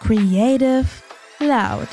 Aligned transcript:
Creative 0.00 0.86
Loud. 1.40 1.88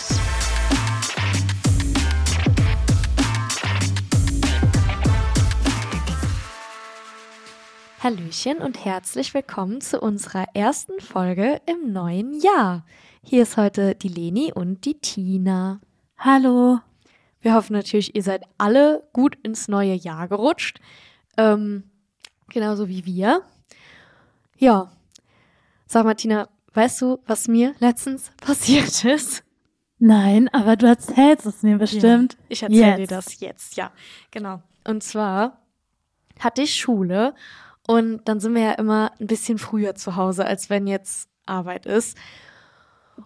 Hallöchen 8.00 8.58
und 8.60 8.84
herzlich 8.84 9.34
willkommen 9.34 9.82
zu 9.82 10.00
unserer 10.00 10.46
ersten 10.54 11.00
Folge 11.00 11.62
im 11.66 11.92
neuen 11.94 12.40
Jahr. 12.40 12.86
Hier 13.22 13.44
ist 13.44 13.58
heute 13.58 13.96
die 13.96 14.08
Leni 14.08 14.52
und 14.54 14.86
die 14.86 15.00
Tina. 15.00 15.80
Hallo. 16.18 16.80
Wir 17.42 17.54
hoffen 17.54 17.74
natürlich, 17.74 18.16
ihr 18.16 18.24
seid 18.24 18.44
alle 18.58 19.08
gut 19.14 19.38
ins 19.44 19.68
neue 19.68 19.94
Jahr 19.94 20.28
gerutscht. 20.28 20.80
Ähm, 21.38 21.84
genauso 22.50 22.88
wie 22.88 23.06
wir. 23.06 23.42
Ja. 24.58 24.92
Sag 25.88 26.06
mal, 26.06 26.16
Tina, 26.16 26.50
weißt 26.74 27.02
du, 27.02 27.20
was 27.26 27.48
mir 27.48 27.76
letztens 27.80 28.32
passiert 28.42 29.04
ist? 29.06 29.44
Nein, 29.98 30.50
aber 30.50 30.76
du 30.76 30.88
erzählst 30.88 31.46
es 31.46 31.64
mir 31.64 31.78
bestimmt. 31.78 32.34
Ja, 32.34 32.40
ich 32.50 32.64
erzähle 32.64 32.96
dir 32.98 33.08
das 33.08 33.40
jetzt, 33.40 33.78
ja. 33.78 33.92
Genau. 34.32 34.62
Und 34.84 35.04
zwar 35.04 35.62
hatte 36.40 36.62
ich 36.64 36.76
Schule 36.76 37.34
und 37.88 38.28
dann 38.28 38.40
sind 38.40 38.56
wir 38.56 38.62
ja 38.62 38.72
immer 38.74 39.12
ein 39.20 39.28
bisschen 39.28 39.58
früher 39.58 39.96
zu 39.96 40.16
Hause, 40.16 40.46
als 40.46 40.70
wenn 40.70 40.86
jetzt 40.86 41.30
Arbeit 41.46 41.86
ist. 41.86 42.18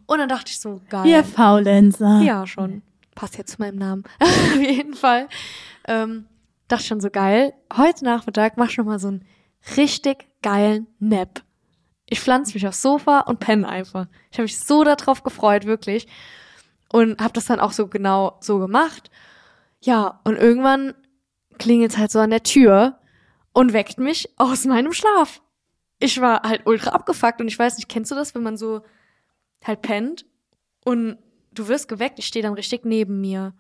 Und 0.05 0.19
dann 0.19 0.29
dachte 0.29 0.51
ich 0.51 0.59
so, 0.59 0.81
geil. 0.89 1.07
Ihr 1.07 1.23
Faulenzer. 1.23 2.21
Ja, 2.21 2.45
schon. 2.45 2.83
Passt 3.15 3.37
jetzt 3.37 3.53
zu 3.53 3.61
meinem 3.61 3.77
Namen. 3.77 4.03
Auf 4.19 4.55
jeden 4.61 4.93
Fall. 4.93 5.27
Ähm, 5.87 6.25
dachte 6.67 6.85
schon 6.85 7.01
so 7.01 7.09
geil. 7.09 7.53
Heute 7.75 8.05
Nachmittag 8.05 8.57
mach 8.57 8.69
ich 8.69 8.77
noch 8.77 8.85
mal 8.85 8.99
so 8.99 9.07
einen 9.07 9.25
richtig 9.75 10.27
geilen 10.41 10.87
Nap. 10.99 11.41
Ich 12.09 12.19
pflanze 12.19 12.53
mich 12.53 12.67
aufs 12.67 12.81
Sofa 12.81 13.21
und 13.21 13.39
penne 13.39 13.67
einfach. 13.67 14.07
Ich 14.31 14.37
habe 14.37 14.43
mich 14.43 14.59
so 14.59 14.83
darauf 14.83 15.23
gefreut, 15.23 15.65
wirklich. 15.65 16.07
Und 16.91 17.21
habe 17.21 17.33
das 17.33 17.45
dann 17.45 17.59
auch 17.59 17.71
so 17.71 17.87
genau 17.87 18.37
so 18.41 18.57
gemacht. 18.57 19.11
Ja, 19.81 20.19
und 20.23 20.35
irgendwann 20.35 20.95
klingelt 21.59 21.97
halt 21.97 22.11
so 22.11 22.19
an 22.19 22.31
der 22.31 22.43
Tür 22.43 22.99
und 23.53 23.73
weckt 23.73 23.99
mich 23.99 24.29
aus 24.37 24.65
meinem 24.65 24.93
Schlaf. 24.93 25.41
Ich 25.99 26.19
war 26.19 26.41
halt 26.43 26.65
ultra 26.65 26.91
abgefuckt 26.91 27.41
und 27.41 27.47
ich 27.47 27.59
weiß 27.59 27.77
nicht, 27.77 27.89
kennst 27.89 28.09
du 28.09 28.15
das, 28.15 28.33
wenn 28.33 28.43
man 28.43 28.57
so 28.57 28.81
halt 29.63 29.81
pennt 29.81 30.25
und 30.85 31.17
du 31.51 31.67
wirst 31.67 31.87
geweckt, 31.87 32.19
ich 32.19 32.25
stehe 32.25 32.43
dann 32.43 32.53
richtig 32.53 32.85
neben 32.85 33.21
mir. 33.21 33.53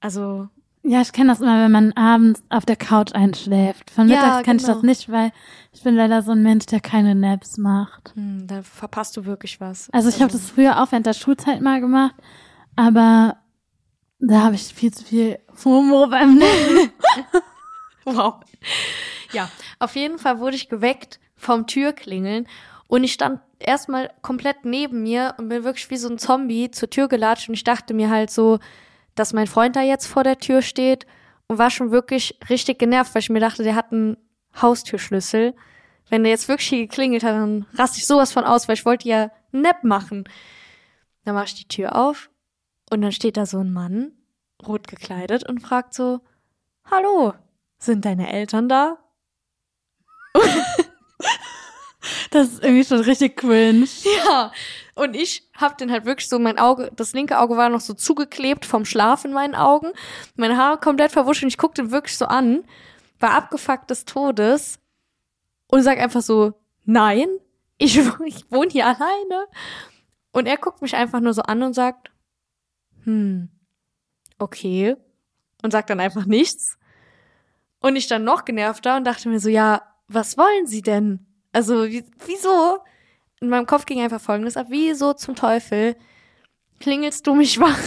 Also, 0.00 0.48
Ja, 0.90 1.02
ich 1.02 1.12
kenne 1.12 1.28
das 1.28 1.40
immer, 1.42 1.62
wenn 1.62 1.70
man 1.70 1.92
abends 1.92 2.42
auf 2.48 2.64
der 2.64 2.76
Couch 2.76 3.12
einschläft. 3.14 3.90
Von 3.90 4.08
Ja, 4.08 4.16
mittags 4.16 4.42
kenne 4.44 4.56
ich 4.56 4.62
genau. 4.62 4.74
das 4.74 4.82
nicht, 4.82 5.12
weil 5.12 5.32
ich 5.72 5.82
bin 5.82 5.94
leider 5.94 6.22
so 6.22 6.32
ein 6.32 6.42
Mensch, 6.42 6.64
der 6.64 6.80
keine 6.80 7.14
Naps 7.14 7.58
macht. 7.58 8.12
hm, 8.14 8.46
da 8.46 8.62
verpasst 8.62 9.14
du 9.18 9.26
wirklich 9.26 9.60
was. 9.60 9.90
Also 9.92 10.08
ich 10.08 10.22
habe 10.22 10.32
das 10.32 10.48
früher 10.50 10.82
auch 10.82 10.90
während 10.90 11.04
der 11.04 11.12
Schulzeit 11.12 11.60
mal 11.60 11.80
gemacht, 11.82 12.14
aber 12.74 13.36
da 14.18 14.44
habe 14.44 14.54
ich 14.54 14.62
viel 14.62 14.92
zu 14.92 15.04
viel 15.04 15.38
FOMO 15.52 16.06
beim 16.08 16.38
Nappen. 16.38 16.90
Wow. 18.04 18.36
Ja, 19.32 19.50
auf 19.80 19.94
jeden 19.94 20.18
Fall 20.18 20.38
wurde 20.38 20.56
ich 20.56 20.70
geweckt 20.70 21.20
vom 21.36 21.66
Türklingeln 21.66 22.48
und 22.86 23.04
ich 23.04 23.12
stand 23.12 23.40
erstmal 23.58 24.10
komplett 24.22 24.64
neben 24.64 25.02
mir 25.02 25.34
und 25.36 25.50
bin 25.50 25.62
wirklich 25.62 25.90
wie 25.90 25.98
so 25.98 26.08
ein 26.08 26.16
Zombie 26.16 26.70
zur 26.70 26.88
Tür 26.88 27.08
gelatscht 27.08 27.50
und 27.50 27.54
ich 27.54 27.64
dachte 27.64 27.92
mir 27.92 28.08
halt 28.08 28.30
so, 28.30 28.60
dass 29.18 29.32
mein 29.32 29.46
Freund 29.46 29.76
da 29.76 29.82
jetzt 29.82 30.06
vor 30.06 30.24
der 30.24 30.38
Tür 30.38 30.62
steht 30.62 31.06
und 31.46 31.58
war 31.58 31.70
schon 31.70 31.90
wirklich 31.90 32.38
richtig 32.48 32.78
genervt, 32.78 33.14
weil 33.14 33.22
ich 33.22 33.30
mir 33.30 33.40
dachte, 33.40 33.62
der 33.62 33.74
hat 33.74 33.92
einen 33.92 34.16
Haustürschlüssel. 34.60 35.54
Wenn 36.08 36.22
der 36.22 36.32
jetzt 36.32 36.48
wirklich 36.48 36.68
hier 36.68 36.86
geklingelt 36.86 37.22
hat, 37.22 37.34
dann 37.34 37.66
raste 37.74 37.98
ich 37.98 38.06
sowas 38.06 38.32
von 38.32 38.44
aus, 38.44 38.68
weil 38.68 38.74
ich 38.74 38.86
wollte 38.86 39.08
ja 39.08 39.30
einen 39.52 39.62
Nap 39.62 39.84
machen. 39.84 40.24
Dann 41.24 41.34
mache 41.34 41.46
ich 41.46 41.54
die 41.54 41.68
Tür 41.68 41.96
auf 41.96 42.30
und 42.90 43.02
dann 43.02 43.12
steht 43.12 43.36
da 43.36 43.46
so 43.46 43.58
ein 43.58 43.72
Mann, 43.72 44.12
rot 44.66 44.88
gekleidet 44.88 45.48
und 45.48 45.60
fragt 45.60 45.94
so, 45.94 46.20
Hallo, 46.90 47.34
sind 47.78 48.04
deine 48.04 48.32
Eltern 48.32 48.68
da? 48.68 48.98
Das 52.30 52.48
ist 52.48 52.62
irgendwie 52.62 52.84
schon 52.84 53.00
richtig 53.00 53.36
cringe. 53.36 53.86
Ja. 54.24 54.52
Und 54.98 55.14
ich 55.14 55.48
hab 55.56 55.78
den 55.78 55.92
halt 55.92 56.06
wirklich 56.06 56.28
so, 56.28 56.40
mein 56.40 56.58
Auge, 56.58 56.90
das 56.96 57.12
linke 57.12 57.38
Auge 57.38 57.56
war 57.56 57.68
noch 57.68 57.80
so 57.80 57.94
zugeklebt 57.94 58.64
vom 58.64 58.84
Schlaf 58.84 59.24
in 59.24 59.32
meinen 59.32 59.54
Augen. 59.54 59.92
Meine 60.34 60.56
Haare 60.56 60.78
komplett 60.78 61.12
verwuschelt 61.12 61.44
und 61.44 61.48
ich 61.50 61.56
guckte 61.56 61.82
ihn 61.82 61.92
wirklich 61.92 62.18
so 62.18 62.24
an, 62.24 62.64
war 63.20 63.30
abgefuckt 63.30 63.88
des 63.90 64.06
Todes 64.06 64.80
und 65.68 65.84
sag 65.84 65.98
einfach 65.98 66.20
so, 66.20 66.54
nein, 66.84 67.28
ich, 67.78 67.96
ich 68.26 68.50
wohne 68.50 68.70
hier 68.72 68.86
alleine. 68.86 69.46
Und 70.32 70.46
er 70.46 70.56
guckt 70.56 70.82
mich 70.82 70.96
einfach 70.96 71.20
nur 71.20 71.32
so 71.32 71.42
an 71.42 71.62
und 71.62 71.74
sagt, 71.74 72.10
hm, 73.04 73.50
okay. 74.40 74.96
Und 75.62 75.70
sagt 75.70 75.90
dann 75.90 76.00
einfach 76.00 76.26
nichts. 76.26 76.76
Und 77.78 77.94
ich 77.94 78.08
dann 78.08 78.24
noch 78.24 78.44
genervter 78.44 78.96
und 78.96 79.04
dachte 79.04 79.28
mir 79.28 79.38
so, 79.38 79.48
ja, 79.48 79.80
was 80.08 80.36
wollen 80.36 80.66
Sie 80.66 80.82
denn? 80.82 81.24
Also, 81.52 81.86
wie, 81.86 82.04
wieso? 82.26 82.80
In 83.40 83.48
meinem 83.48 83.66
Kopf 83.66 83.86
ging 83.86 84.00
einfach 84.00 84.20
Folgendes 84.20 84.56
ab. 84.56 84.66
Wieso 84.70 85.12
zum 85.12 85.34
Teufel 85.34 85.96
klingelst 86.80 87.26
du 87.26 87.34
mich 87.34 87.60
wach, 87.60 87.78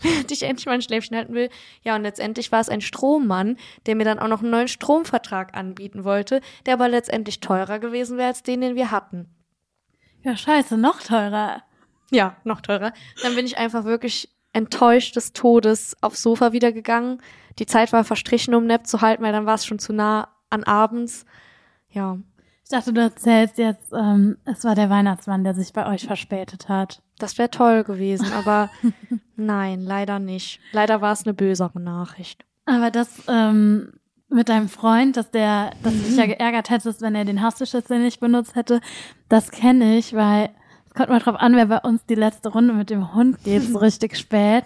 während 0.00 0.30
ich 0.30 0.42
endlich 0.42 0.66
mein 0.66 0.82
Schläfchen 0.82 1.16
halten 1.16 1.34
will? 1.34 1.48
Ja, 1.82 1.96
und 1.96 2.02
letztendlich 2.02 2.52
war 2.52 2.60
es 2.60 2.68
ein 2.68 2.80
Strommann, 2.80 3.56
der 3.86 3.96
mir 3.96 4.04
dann 4.04 4.18
auch 4.18 4.28
noch 4.28 4.42
einen 4.42 4.50
neuen 4.50 4.68
Stromvertrag 4.68 5.56
anbieten 5.56 6.04
wollte, 6.04 6.40
der 6.66 6.74
aber 6.74 6.88
letztendlich 6.88 7.40
teurer 7.40 7.78
gewesen 7.78 8.18
wäre 8.18 8.28
als 8.28 8.42
den, 8.42 8.60
den 8.60 8.76
wir 8.76 8.90
hatten. 8.90 9.28
Ja, 10.22 10.36
scheiße, 10.36 10.76
noch 10.76 11.02
teurer. 11.02 11.62
Ja, 12.10 12.36
noch 12.44 12.60
teurer. 12.60 12.92
Dann 13.22 13.34
bin 13.34 13.46
ich 13.46 13.58
einfach 13.58 13.84
wirklich 13.84 14.30
enttäuscht 14.52 15.16
des 15.16 15.32
Todes 15.32 15.96
aufs 16.00 16.22
Sofa 16.22 16.52
wieder 16.52 16.72
gegangen. 16.72 17.20
Die 17.58 17.66
Zeit 17.66 17.92
war 17.92 18.04
verstrichen, 18.04 18.54
um 18.54 18.66
Nap 18.66 18.86
zu 18.86 19.00
halten, 19.00 19.22
weil 19.22 19.32
dann 19.32 19.46
war 19.46 19.54
es 19.54 19.66
schon 19.66 19.78
zu 19.78 19.92
nah 19.92 20.28
an 20.48 20.64
abends. 20.64 21.26
Ja, 21.90 22.18
Ich 22.64 22.70
dachte, 22.70 22.92
du 22.94 23.00
erzählst 23.02 23.58
jetzt, 23.58 23.92
ähm, 23.92 24.38
es 24.46 24.64
war 24.64 24.74
der 24.74 24.88
Weihnachtsmann, 24.90 25.44
der 25.44 25.54
sich 25.54 25.72
bei 25.74 25.86
euch 25.86 26.06
verspätet 26.06 26.68
hat. 26.68 27.02
das 27.18 27.36
wäre 27.38 27.50
toll 27.50 27.84
gewesen, 27.84 28.26
aber 28.32 28.70
nein, 29.36 29.80
leider 29.82 30.18
nicht. 30.18 30.60
Leider 30.72 31.00
war 31.00 31.12
es 31.12 31.24
eine 31.24 31.34
bösere 31.34 31.78
Nachricht. 31.80 32.44
Aber 32.66 32.90
das 32.90 33.08
ähm, 33.28 33.92
mit 34.30 34.48
deinem 34.48 34.68
Freund, 34.70 35.16
dass 35.18 35.30
der, 35.30 35.70
dass 35.82 35.92
du 35.92 35.98
Mhm. 35.98 36.04
dich 36.04 36.16
ja 36.16 36.26
geärgert 36.26 36.70
hättest, 36.70 37.02
wenn 37.02 37.14
er 37.14 37.24
den 37.26 37.42
Haustürschlüssel 37.42 37.98
nicht 38.00 38.18
benutzt 38.20 38.54
hätte, 38.54 38.80
das 39.28 39.50
kenne 39.50 39.98
ich, 39.98 40.14
weil 40.14 40.48
es 40.86 40.94
kommt 40.94 41.10
mal 41.10 41.18
drauf 41.20 41.36
an, 41.36 41.54
wer 41.56 41.66
bei 41.66 41.78
uns 41.80 42.04
die 42.06 42.14
letzte 42.14 42.48
Runde 42.48 42.72
mit 42.72 42.88
dem 42.88 43.14
Hund 43.14 43.44
geht, 43.44 43.62
so 43.62 43.78
richtig 43.78 44.16
spät. 44.16 44.64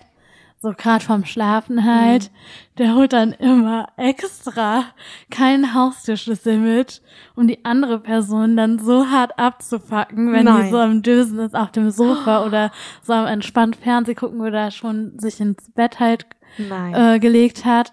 So 0.61 0.73
gerade 0.77 1.05
vorm 1.05 1.25
Schlafen 1.25 1.85
halt. 1.85 2.25
Mhm. 2.25 2.79
Der 2.79 2.95
holt 2.95 3.13
dann 3.13 3.33
immer 3.33 3.87
extra 3.97 4.85
keinen 5.31 5.75
Haustürschlüssel 5.75 6.59
mit, 6.59 7.01
um 7.37 7.47
die 7.47 7.65
andere 7.65 8.01
Person 8.01 8.57
dann 8.57 8.79
so 8.79 9.09
hart 9.09 9.39
abzufacken, 9.39 10.33
wenn 10.33 10.45
Nein. 10.45 10.65
die 10.65 10.71
so 10.71 10.79
am 10.79 11.03
Dösen 11.03 11.39
ist 11.39 11.55
auf 11.55 11.71
dem 11.71 11.91
Sofa 11.91 12.45
oder 12.47 12.73
so 13.03 13.13
am 13.13 13.27
entspannt 13.27 13.77
Fernseh 13.77 14.15
gucken 14.15 14.41
oder 14.41 14.71
schon 14.71 15.19
sich 15.19 15.41
ins 15.41 15.71
Bett 15.73 16.01
halt 16.01 16.27
äh, 16.59 17.19
gelegt 17.21 17.65
hat, 17.65 17.93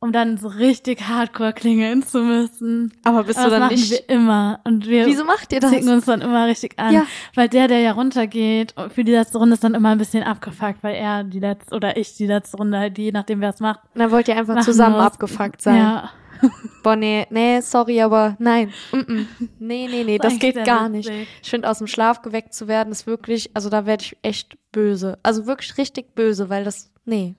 um 0.00 0.12
dann 0.12 0.36
so 0.38 0.48
richtig 0.48 1.08
hardcore 1.08 1.52
klingeln 1.52 2.02
zu 2.04 2.20
müssen. 2.22 2.92
aber 3.04 3.24
bist 3.24 3.38
Aber 3.38 3.46
du 3.46 3.50
das 3.50 3.58
dann 3.60 3.68
machen 3.68 3.74
nicht. 3.74 3.90
wir 3.90 4.08
immer. 4.08 4.60
Und 4.64 4.86
wir 4.86 5.06
Wieso 5.06 5.24
macht 5.24 5.52
ihr 5.52 5.60
das? 5.60 5.70
zicken 5.72 5.88
uns 5.88 6.04
dann 6.04 6.20
immer 6.20 6.46
richtig 6.46 6.78
an. 6.78 6.94
Ja. 6.94 7.06
Weil 7.34 7.48
der, 7.48 7.66
der 7.68 7.80
ja 7.80 7.92
runtergeht, 7.92 8.74
für 8.94 9.02
die 9.04 9.12
letzte 9.12 9.38
Runde 9.38 9.54
ist 9.54 9.64
dann 9.64 9.74
immer 9.74 9.90
ein 9.90 9.98
bisschen 9.98 10.22
abgefuckt, 10.22 10.82
weil 10.82 10.94
er 10.94 11.24
die 11.24 11.40
letzte, 11.40 11.74
oder 11.74 11.96
ich 11.96 12.14
die 12.16 12.26
letzte 12.26 12.56
Runde, 12.58 12.78
halt, 12.78 12.96
je 12.98 13.10
nachdem 13.12 13.40
wer 13.40 13.50
es 13.50 13.60
macht. 13.60 13.80
Dann 13.94 14.10
wollt 14.10 14.28
ihr 14.28 14.36
einfach 14.36 14.54
machen 14.54 14.64
zusammen 14.64 14.96
muss. 14.96 15.04
abgefuckt 15.06 15.60
sein. 15.62 15.76
Ja. 15.76 16.10
Boah, 16.84 16.94
nee, 16.94 17.26
nee, 17.30 17.60
sorry, 17.60 18.00
aber 18.00 18.36
nein. 18.38 18.72
Mm 18.92 18.96
-mm. 18.98 19.26
Nee, 19.58 19.88
nee, 19.90 20.04
nee, 20.04 20.18
Das 20.18 20.34
das 20.34 20.38
geht 20.40 20.64
gar 20.64 20.88
nicht. 20.88 21.10
Ich 21.42 21.50
finde, 21.50 21.68
aus 21.68 21.78
dem 21.78 21.88
Schlaf 21.88 22.22
geweckt 22.22 22.54
zu 22.54 22.68
werden, 22.68 22.92
ist 22.92 23.08
wirklich, 23.08 23.50
also 23.54 23.68
da 23.68 23.86
werde 23.86 24.04
ich 24.04 24.16
echt 24.22 24.56
böse. 24.70 25.18
Also 25.24 25.46
wirklich 25.46 25.76
richtig 25.78 26.14
böse, 26.14 26.48
weil 26.48 26.62
das, 26.62 26.92
nee. 27.04 27.34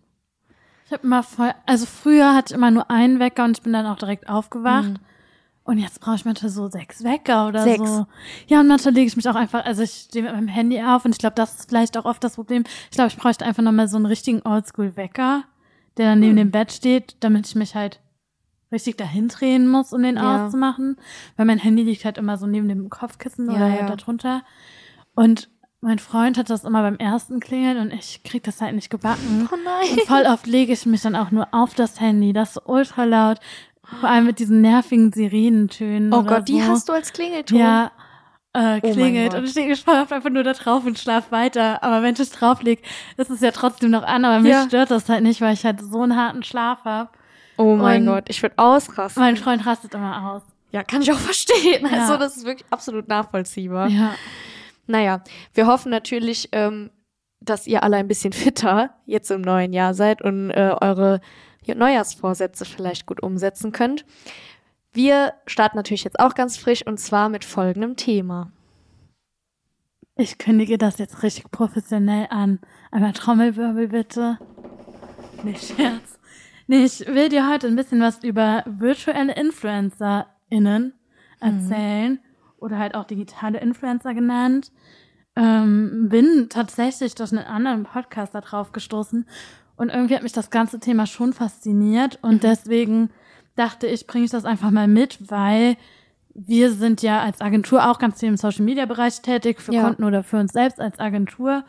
Ich 0.90 0.94
habe 0.94 1.04
immer 1.06 1.22
voll, 1.22 1.52
also 1.68 1.86
früher 1.86 2.34
hatte 2.34 2.52
ich 2.52 2.58
immer 2.58 2.72
nur 2.72 2.90
einen 2.90 3.20
Wecker 3.20 3.44
und 3.44 3.56
ich 3.56 3.62
bin 3.62 3.74
dann 3.74 3.86
auch 3.86 3.98
direkt 3.98 4.28
aufgewacht. 4.28 4.94
Und 5.64 5.78
jetzt 5.78 6.00
brauche 6.02 6.16
ich 6.16 6.26
manchmal 6.26 6.50
so 6.50 6.68
sechs 6.68 7.04
Wecker 7.04 7.48
oder 7.48 7.62
Sechs. 7.62 7.78
so. 7.88 8.08
Ja, 8.48 8.60
und 8.62 8.68
manchmal 8.68 8.96
lege 8.96 9.06
ich 9.06 9.16
mich 9.16 9.30
auch 9.30 9.36
einfach, 9.36 9.66
also 9.66 9.84
ich 9.84 9.92
stehe 10.10 10.26
mit 10.26 10.34
meinem 10.34 10.48
Handy 10.48 10.82
auf 10.82 11.06
und 11.06 11.12
ich 11.12 11.20
glaube, 11.20 11.36
das 11.36 11.60
ist 11.60 11.70
vielleicht 11.70 11.96
auch 11.96 12.06
oft 12.06 12.24
das 12.24 12.34
Problem. 12.36 12.64
Ich 12.90 12.96
glaube, 12.96 13.10
ich 13.10 13.18
bräuchte 13.18 13.46
einfach 13.46 13.62
nochmal 13.62 13.88
so 13.88 13.98
einen 13.98 14.08
richtigen 14.08 14.42
Oldschool-Wecker, 14.44 15.44
der 15.98 16.06
dann 16.08 16.22
neben 16.22 16.38
dem 16.38 16.50
Bett 16.50 16.72
steht, 16.72 17.18
damit 17.20 17.46
ich 17.46 17.54
mich 17.54 17.76
halt 17.76 18.00
richtig 18.72 18.98
dahin 18.98 19.28
drehen 19.28 19.68
muss, 19.68 19.94
um 19.94 20.02
den 20.02 20.16
Ja. 20.18 20.48
auszumachen. 20.48 20.98
Weil 21.38 21.46
mein 21.46 21.60
Handy 21.60 21.84
liegt 21.84 22.04
halt 22.04 22.18
immer 22.18 22.38
so 22.38 22.48
neben 22.48 22.68
dem 22.68 22.90
Kopfkissen 22.90 23.46
Ja, 23.52 23.58
oder 23.58 23.68
ja. 23.68 23.88
halt 23.88 23.90
darunter. 24.02 24.42
Und 25.14 25.50
mein 25.82 26.00
Freund 26.00 26.38
hat 26.38 26.50
das 26.50 26.64
immer 26.66 26.82
beim 26.82 26.98
ersten 26.98 27.40
Klingeln 27.40 27.78
und 27.78 27.94
ich 27.94 28.22
krieg 28.24 28.44
das 28.44 28.62
halt 28.62 28.76
nicht 28.76 28.90
gebacken. 28.90 29.48
Oh 29.52 29.56
nein. 29.64 29.92
Und 29.98 30.02
voll 30.08 30.24
oft 30.26 30.46
lege 30.48 30.74
ich 30.74 30.86
mich 30.86 31.02
dann 31.02 31.16
auch 31.16 31.32
nur 31.32 31.48
auf 31.52 31.74
das 31.74 32.00
Handy. 32.02 32.34
Das 32.34 32.52
ist 32.58 32.62
ultra 32.66 33.06
laut. 33.06 33.40
Vor 34.02 34.10
allem 34.10 34.26
mit 34.26 34.40
diesen 34.40 34.62
nervigen 34.62 35.12
Sirenentönen. 35.14 36.14
Oh 36.14 36.24
Gott, 36.24 36.48
die 36.48 36.62
so. 36.62 36.68
hast 36.68 36.90
du 36.90 36.94
als 36.94 37.12
Klingelton. 37.14 37.58
Ja. 37.58 37.92
äh, 38.54 38.80
Oh 38.84 38.92
klingelt 38.92 39.32
Gott. 39.32 39.40
und 39.40 39.48
ich 39.48 39.54
denke, 39.54 39.74
ich 39.74 39.80
schlafe 39.80 40.14
einfach 40.16 40.30
nur 40.30 40.44
da 40.44 40.54
drauf 40.54 40.86
und 40.86 41.00
schlaf 41.00 41.32
weiter. 41.32 41.82
Aber 41.84 42.04
wenn 42.04 42.14
ich 42.16 42.30
drauf 42.30 42.62
lieg, 42.62 42.84
ist 43.18 43.30
es 43.32 43.42
ja 43.42 43.52
trotzdem 43.52 43.90
noch 43.92 44.04
an, 44.04 44.26
aber 44.26 44.40
mich 44.42 44.52
Ja. 44.52 44.66
stört 44.66 44.92
das 44.92 45.08
halt 45.10 45.24
nicht, 45.24 45.40
weil 45.42 45.54
ich 45.54 45.66
halt 45.66 45.82
so 45.82 46.02
einen 46.02 46.16
harten 46.16 46.44
Schlaf 46.44 46.84
habe. 46.86 47.10
Oh 47.58 47.76
mein 47.76 48.08
Und- 48.08 48.14
Gott, 48.14 48.26
ich 48.30 48.42
würde 48.44 48.56
ausrasten. 48.58 49.22
Mein 49.24 49.38
Freund 49.38 49.66
rastet 49.66 49.94
immer 49.94 50.34
aus. 50.34 50.42
Ja, 50.72 50.84
kann 50.84 51.02
ich 51.02 51.12
auch 51.12 51.18
verstehen. 51.18 51.88
Ja. 51.92 52.02
Also, 52.02 52.18
das 52.18 52.38
ist 52.38 52.46
wirklich 52.46 52.68
absolut 52.70 53.08
nachvollziehbar. 53.08 53.88
Ja. 53.90 54.12
Naja, 54.90 55.24
wir 55.54 55.68
hoffen 55.68 55.92
natürlich, 55.92 56.50
ähm, 56.52 56.90
dass 57.40 57.68
ihr 57.68 57.84
alle 57.84 57.98
ein 57.98 58.08
bisschen 58.08 58.34
fitter 58.34 58.96
jetzt 59.06 59.30
im 59.30 59.42
neuen 59.42 59.72
Jahr 59.72 59.94
seid 59.94 60.22
und 60.22 60.50
äh, 60.50 60.76
eure 60.82 61.22
Neujahrsvorsätze 61.68 62.66
vielleicht 62.66 63.06
gut 63.06 63.22
umsetzen 63.22 63.72
könnt. 63.72 64.04
Wir 64.92 65.34
starten 65.46 65.78
natürlich 65.78 66.04
jetzt 66.04 66.20
auch 66.20 66.34
ganz 66.34 66.58
frisch 66.58 66.86
und 66.86 67.00
zwar 67.00 67.30
mit 67.30 67.46
folgendem 67.46 67.96
Thema. 67.96 68.52
Ich 70.16 70.40
kündige 70.40 70.80
das 70.80 70.98
jetzt 70.98 71.22
richtig 71.22 71.52
professionell 71.52 72.26
an. 72.32 72.60
Einmal 72.90 73.14
Trommelwirbel 73.14 73.90
bitte. 73.90 74.40
Nicht 75.44 75.64
Scherz. 75.64 76.20
Nee, 76.66 76.84
ich 76.84 77.06
will 77.06 77.30
dir 77.30 77.48
heute 77.48 77.68
ein 77.68 77.76
bisschen 77.76 78.02
was 78.02 78.24
über 78.24 78.64
virtuelle 78.66 79.36
InfluencerInnen 79.36 80.94
erzählen. 81.40 82.20
Oder 82.60 82.78
halt 82.78 82.96
auch 82.96 83.06
digitale 83.06 83.60
Influencer 83.60 84.14
genannt. 84.14 84.72
Ähm, 85.36 86.10
bin 86.10 86.48
tatsächlich 86.50 87.16
durch 87.16 87.32
einen 87.32 87.46
anderen 87.46 87.84
Podcast 87.84 88.36
da 88.36 88.42
drauf 88.42 88.72
gestoßen. 88.72 89.28
Und 89.76 89.90
irgendwie 89.90 90.16
hat 90.16 90.24
mich 90.24 90.34
das 90.34 90.50
ganze 90.50 90.80
Thema 90.80 91.06
schon 91.06 91.34
fasziniert. 91.34 92.20
Und 92.22 92.44
deswegen 92.44 93.10
dachte 93.56 93.88
ich, 93.88 94.08
bringe 94.08 94.26
ich 94.26 94.32
das 94.32 94.46
einfach 94.46 94.72
mal 94.72 94.88
mit, 94.88 95.32
weil 95.32 95.78
wir 96.34 96.72
sind 96.72 97.02
ja 97.02 97.22
als 97.22 97.42
Agentur 97.42 97.90
auch 97.90 98.00
ganz 98.00 98.20
viel 98.20 98.30
im 98.30 98.38
Social 98.38 98.64
Media 98.64 98.86
Bereich 98.86 99.22
tätig, 99.22 99.62
für 99.62 99.74
Ja. 99.74 99.84
Kunden 99.84 100.04
oder 100.04 100.24
für 100.24 100.38
uns 100.38 100.54
selbst 100.54 100.80
als 100.80 101.00
Agentur. 101.00 101.64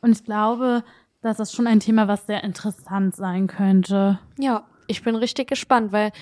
Und 0.00 0.12
ich 0.12 0.24
glaube, 0.24 0.84
das 1.22 1.40
ist 1.40 1.54
schon 1.54 1.66
ein 1.66 1.80
Thema, 1.80 2.08
was 2.08 2.26
sehr 2.26 2.44
interessant 2.44 3.16
sein 3.16 3.46
könnte. 3.46 4.18
Ja, 4.38 4.64
ich 4.86 5.02
bin 5.02 5.16
richtig 5.16 5.48
gespannt, 5.48 5.92
weil 5.92 6.12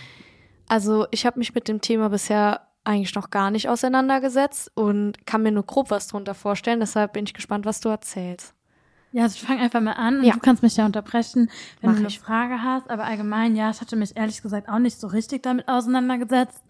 also 0.68 1.06
ich 1.10 1.26
habe 1.26 1.38
mich 1.38 1.54
mit 1.54 1.68
dem 1.68 1.80
Thema 1.80 2.08
bisher 2.08 2.62
eigentlich 2.84 3.14
noch 3.14 3.30
gar 3.30 3.50
nicht 3.50 3.68
auseinandergesetzt 3.68 4.70
und 4.74 5.26
kann 5.26 5.42
mir 5.42 5.52
nur 5.52 5.64
grob 5.64 5.90
was 5.90 6.06
drunter 6.08 6.34
vorstellen. 6.34 6.80
Deshalb 6.80 7.14
bin 7.14 7.24
ich 7.24 7.34
gespannt, 7.34 7.66
was 7.66 7.80
du 7.80 7.88
erzählst. 7.88 8.54
Ja, 9.14 9.22
also 9.22 9.36
ich 9.36 9.42
fange 9.46 9.60
einfach 9.60 9.80
mal 9.80 9.92
an 9.92 10.18
und 10.18 10.24
Ja. 10.24 10.32
du 10.32 10.40
kannst 10.40 10.64
mich 10.64 10.76
ja 10.76 10.84
unterbrechen, 10.84 11.48
wenn 11.80 11.90
Mach 11.90 11.96
du 11.96 12.00
eine 12.00 12.08
ich. 12.08 12.18
Frage 12.18 12.62
hast. 12.64 12.90
Aber 12.90 13.04
allgemein, 13.04 13.54
ja, 13.54 13.70
ich 13.70 13.80
hatte 13.80 13.94
mich 13.94 14.16
ehrlich 14.16 14.42
gesagt 14.42 14.68
auch 14.68 14.80
nicht 14.80 14.98
so 14.98 15.06
richtig 15.06 15.44
damit 15.44 15.68
auseinandergesetzt. 15.68 16.60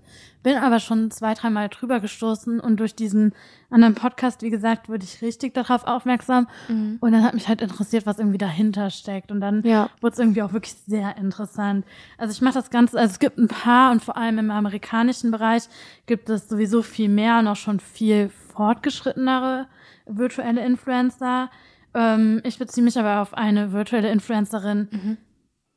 Bin 0.43 0.59
aber 0.59 0.79
schon 0.79 1.11
zwei, 1.11 1.33
dreimal 1.33 1.71
drüber 1.71 2.01
gestoßen 2.01 2.61
und 2.61 2.79
durch 2.81 2.95
diesen 2.95 3.33
anderen 3.71 3.95
Podcast, 3.95 4.43
wie 4.43 4.51
gesagt, 4.51 4.91
wurde 4.91 5.05
ich 5.05 5.23
richtig 5.23 5.55
darauf 5.55 5.85
aufmerksam. 5.87 6.47
Und 6.69 7.13
dann 7.13 7.25
hat 7.25 7.33
mich 7.33 7.49
halt 7.49 7.63
interessiert, 7.63 8.05
was 8.05 8.19
irgendwie 8.19 8.37
dahinter 8.37 8.91
steckt. 8.91 9.33
Und 9.33 9.41
dann 9.41 9.63
Ja. 9.63 9.89
wurde 10.03 10.13
es 10.13 10.19
irgendwie 10.19 10.43
auch 10.43 10.53
wirklich 10.53 10.75
sehr 10.87 11.17
interessant. 11.17 11.87
Also 12.19 12.33
ich 12.33 12.43
mache 12.43 12.55
das 12.55 12.69
Ganze, 12.69 12.99
also 13.01 13.11
es 13.11 13.19
gibt 13.21 13.39
ein 13.39 13.49
paar 13.49 13.91
und 13.91 14.03
vor 14.05 14.19
allem 14.19 14.37
im 14.39 14.51
amerikanischen 14.51 15.31
Bereich 15.31 15.63
gibt 16.05 16.29
es 16.29 16.47
sowieso 16.47 16.83
viel 16.83 17.09
mehr 17.09 17.39
und 17.39 17.49
auch 17.49 17.57
schon 17.57 17.81
viel 17.81 18.29
fortgeschrittenere 18.29 19.67
virtuelle 20.07 20.63
Influencer. 20.65 21.49
Ähm, 21.95 22.41
ich 22.45 22.59
beziehe 22.59 22.85
mich 22.85 22.99
aber 22.99 23.21
auf 23.23 23.35
eine 23.35 23.73
virtuelle 23.73 24.11
Influencerin, 24.11 24.89
Mhm. 24.91 25.17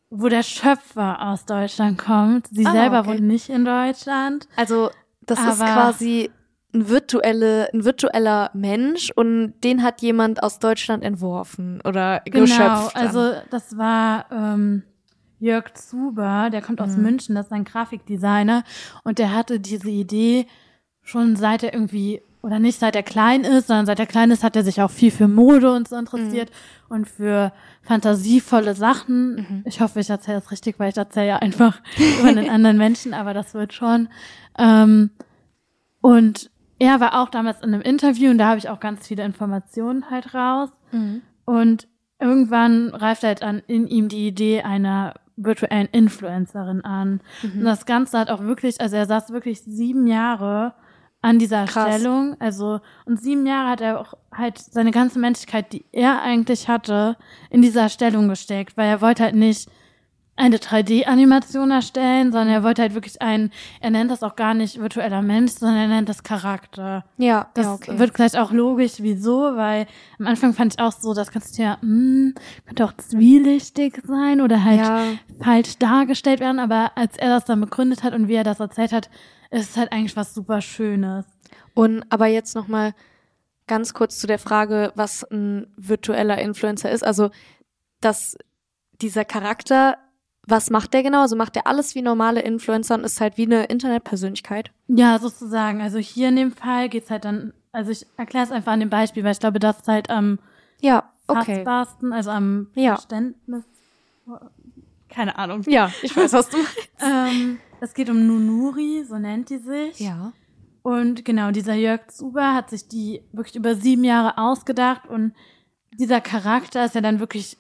wo 0.10 0.28
der 0.30 0.44
Schöpfer 0.44 1.22
aus 1.22 1.46
Deutschland 1.46 1.98
kommt. 1.98 2.48
Sie 2.48 2.66
Ah, 2.66 2.72
selber 2.72 3.00
okay. 3.02 3.10
wohnt 3.10 3.22
nicht 3.24 3.50
in 3.50 3.66
Deutschland. 3.66 4.48
Also, 4.56 4.90
das 5.22 5.40
ist 5.40 5.60
quasi 5.60 6.30
ein, 6.74 6.90
virtuelle, 6.90 7.70
ein 7.74 7.84
virtueller 7.86 8.50
Mensch 8.54 9.12
und 9.16 9.54
den 9.64 9.84
hat 9.84 10.02
jemand 10.02 10.44
aus 10.44 10.60
Deutschland 10.60 11.04
entworfen 11.04 11.82
oder 11.86 12.22
Genau, 12.26 12.42
geschöpft. 12.46 12.96
dann. 12.96 13.08
also 13.08 13.34
das 13.52 13.78
war 13.78 14.26
ähm, 14.32 14.84
Jörg 15.40 15.74
Zuber, 15.76 16.50
der 16.52 16.62
kommt 16.62 16.82
aus 16.82 16.96
Mhm. 16.98 17.04
München, 17.04 17.36
das 17.36 17.48
ist 17.48 17.52
ein 17.52 17.64
Grafikdesigner 17.64 18.64
und 19.04 19.20
der 19.20 19.34
hatte 19.36 19.60
diese 19.60 19.90
Idee 19.90 20.48
schon 21.04 21.36
seit 21.36 21.64
er 21.64 21.74
irgendwie, 21.74 22.22
oder 22.42 22.60
nicht 22.60 22.80
seit 22.80 22.96
er 22.96 23.04
klein 23.04 23.44
ist, 23.44 23.68
sondern 23.68 23.86
seit 23.86 24.00
er 24.00 24.06
klein 24.06 24.32
ist, 24.32 24.44
hat 24.44 24.56
er 24.56 24.64
sich 24.64 24.82
auch 24.82 24.92
viel 24.92 25.12
für 25.12 25.28
Mode 25.28 25.72
und 25.74 25.88
so 25.88 25.96
interessiert 25.98 26.50
Mhm. 26.50 26.96
und 26.96 27.08
für 27.10 27.52
fantasievolle 27.82 28.74
Sachen. 28.76 29.64
Ich 29.66 29.82
hoffe, 29.82 30.00
ich 30.00 30.10
erzähle 30.10 30.40
das 30.40 30.52
richtig, 30.52 30.80
weil 30.80 30.90
ich 30.90 30.98
erzähle 30.98 31.28
ja 31.28 31.36
einfach 31.38 31.80
über 32.20 32.30
einen 32.30 32.50
anderen 32.50 32.78
Menschen, 32.78 33.14
aber 33.14 33.34
das 33.34 33.54
wird 33.54 33.74
schon. 33.74 34.08
Ähm, 34.58 35.10
und 36.02 36.50
er 36.80 37.00
war 37.00 37.22
auch 37.22 37.30
damals 37.30 37.62
in 37.62 37.74
einem 37.74 37.82
Interview 37.82 38.30
und 38.30 38.38
da 38.38 38.48
habe 38.50 38.60
ich 38.60 38.70
auch 38.70 38.80
ganz 38.80 39.08
viele 39.08 39.24
Informationen 39.24 40.10
halt 40.12 40.34
raus. 40.34 40.70
Mhm. 40.92 41.22
Und 41.46 41.88
irgendwann 42.20 42.90
reift 42.94 43.24
halt 43.24 43.42
an 43.44 43.62
in 43.68 43.88
ihm 43.88 44.10
die 44.10 44.28
Idee 44.28 44.62
einer 44.62 45.16
virtuellen 45.36 45.88
Influencerin 45.92 46.82
an. 46.84 47.22
Mhm. 47.42 47.60
Und 47.60 47.66
das 47.66 47.86
Ganze 47.86 48.18
hat 48.20 48.30
auch 48.30 48.42
wirklich, 48.42 48.80
also 48.82 48.96
er 48.96 49.06
saß 49.06 49.32
wirklich 49.32 49.62
sieben 49.62 50.08
Jahre 50.08 50.74
an 51.22 51.40
dieser 51.40 51.66
Krass. 51.66 51.96
Stellung. 51.96 52.36
Also, 52.40 52.80
und 53.06 53.20
sieben 53.20 53.46
Jahre 53.46 53.70
hat 53.70 53.82
er 53.82 54.00
auch 54.00 54.14
halt 54.34 54.58
seine 54.60 54.92
ganze 54.92 55.20
Menschlichkeit, 55.20 55.74
die 55.74 55.86
er 55.92 56.22
eigentlich 56.22 56.68
hatte, 56.68 57.18
in 57.50 57.62
dieser 57.62 57.90
Stellung 57.90 58.28
gesteckt, 58.28 58.78
weil 58.78 58.90
er 58.90 59.02
wollte 59.02 59.24
halt 59.24 59.36
nicht 59.36 59.70
eine 60.38 60.58
3D-Animation 60.58 61.72
erstellen, 61.72 62.32
sondern 62.32 62.50
er 62.50 62.64
wollte 62.64 62.84
halt 62.84 62.94
wirklich 62.94 63.22
ein, 63.22 63.52
er 63.82 63.90
nennt 63.90 64.12
das 64.12 64.22
auch 64.22 64.36
gar 64.36 64.54
nicht 64.54 64.80
virtueller 64.80 65.24
Mensch, 65.24 65.54
sondern 65.54 65.78
er 65.78 65.88
nennt 65.88 66.10
das 66.10 66.22
Charakter. 66.22 67.04
Ja, 67.18 67.50
Das 67.56 67.66
ja, 67.66 67.74
okay. 67.74 67.98
wird 67.98 68.14
gleich 68.14 68.38
auch 68.38 68.52
logisch, 68.52 68.94
wieso, 69.00 69.56
weil 69.56 69.88
am 70.20 70.28
Anfang 70.28 70.54
fand 70.54 70.76
ich 70.76 70.80
auch 70.80 70.92
so, 70.92 71.16
das 71.16 71.32
kannst 71.32 71.58
du 71.58 71.64
ja, 71.64 71.80
hm, 71.82 72.36
könnte 72.68 72.86
auch 72.86 72.94
zwielichtig 72.98 74.00
sein 74.06 74.42
oder 74.42 74.64
halt 74.64 74.80
ja, 74.80 75.02
falsch 75.42 75.80
dargestellt 75.80 76.40
werden, 76.40 76.60
aber 76.60 76.92
als 76.96 77.18
er 77.18 77.30
das 77.30 77.46
dann 77.46 77.60
begründet 77.60 78.04
hat 78.04 78.14
und 78.14 78.28
wie 78.28 78.36
er 78.36 78.44
das 78.44 78.60
erzählt 78.60 78.94
hat, 78.94 79.10
ist 79.52 79.78
halt 79.78 79.92
eigentlich 79.92 80.16
was 80.16 80.34
super 80.34 80.62
Schönes. 80.62 81.26
und 81.74 82.04
aber 82.10 82.28
jetzt 82.28 82.56
noch 82.56 82.68
mal 82.68 82.94
ganz 83.68 83.94
kurz 83.94 84.20
zu 84.20 84.28
der 84.28 84.40
Frage, 84.40 84.92
was 84.96 85.24
ein 85.30 85.68
virtueller 85.78 86.38
Influencer 86.40 86.90
ist. 86.92 87.04
Also, 87.04 87.30
dass 88.02 88.38
dieser 89.02 89.26
Charakter, 89.26 89.98
was 90.48 90.70
macht 90.70 90.94
der 90.94 91.04
genau? 91.04 91.22
Also 91.22 91.36
macht 91.36 91.56
der 91.56 91.68
alles 91.68 91.94
wie 91.94 92.02
normale 92.02 92.42
Influencer 92.42 92.96
und 92.96 93.04
ist 93.04 93.20
halt 93.20 93.38
wie 93.38 93.46
eine 93.46 93.66
Internetpersönlichkeit? 93.66 94.72
Ja, 94.88 95.20
sozusagen. 95.20 95.82
Also 95.82 95.98
hier 95.98 96.30
in 96.30 96.38
dem 96.38 96.52
Fall 96.54 96.88
geht's 96.90 97.10
halt 97.12 97.26
dann, 97.26 97.54
also 97.74 97.92
ich 97.92 98.06
erkläre 98.16 98.46
es 98.46 98.52
einfach 98.52 98.72
an 98.72 98.80
dem 98.80 98.90
Beispiel, 98.90 99.24
weil 99.26 99.34
ich 99.34 99.40
glaube, 99.40 99.60
das 99.60 99.80
ist 99.80 99.88
halt 99.90 100.10
am 100.10 100.40
Ja, 100.80 101.12
okay. 101.28 101.56
fassbarsten, 101.66 102.14
also 102.14 102.30
am 102.32 102.70
Ja. 102.76 102.96
Verständnis. 102.96 103.66
Keine 105.10 105.38
Ahnung. 105.38 105.64
Ja, 105.68 105.92
ich 106.02 106.16
weiß, 106.16 106.34
was 106.34 106.50
du 106.50 106.58
meinst. 106.58 106.90
Ähm, 107.02 107.60
es 107.82 107.94
geht 107.94 108.10
um 108.10 108.26
Nunuri, 108.28 109.04
so 109.08 109.18
nennt 109.18 109.50
die 109.50 109.58
sich. 109.58 110.00
Ja. 110.00 110.34
Und 110.82 111.26
genau, 111.26 111.52
dieser 111.52 111.74
Jörg 111.76 112.08
Zuber 112.10 112.54
hat 112.54 112.70
sich 112.70 112.88
die 112.88 113.22
wirklich 113.34 113.56
über 113.56 113.76
sieben 113.76 114.04
Jahre 114.04 114.38
ausgedacht 114.38 115.08
und 115.08 115.34
dieser 116.00 116.22
Charakter 116.22 116.86
ist 116.86 116.96
ja 116.96 117.02
dann 117.02 117.20
wirklich 117.20 117.58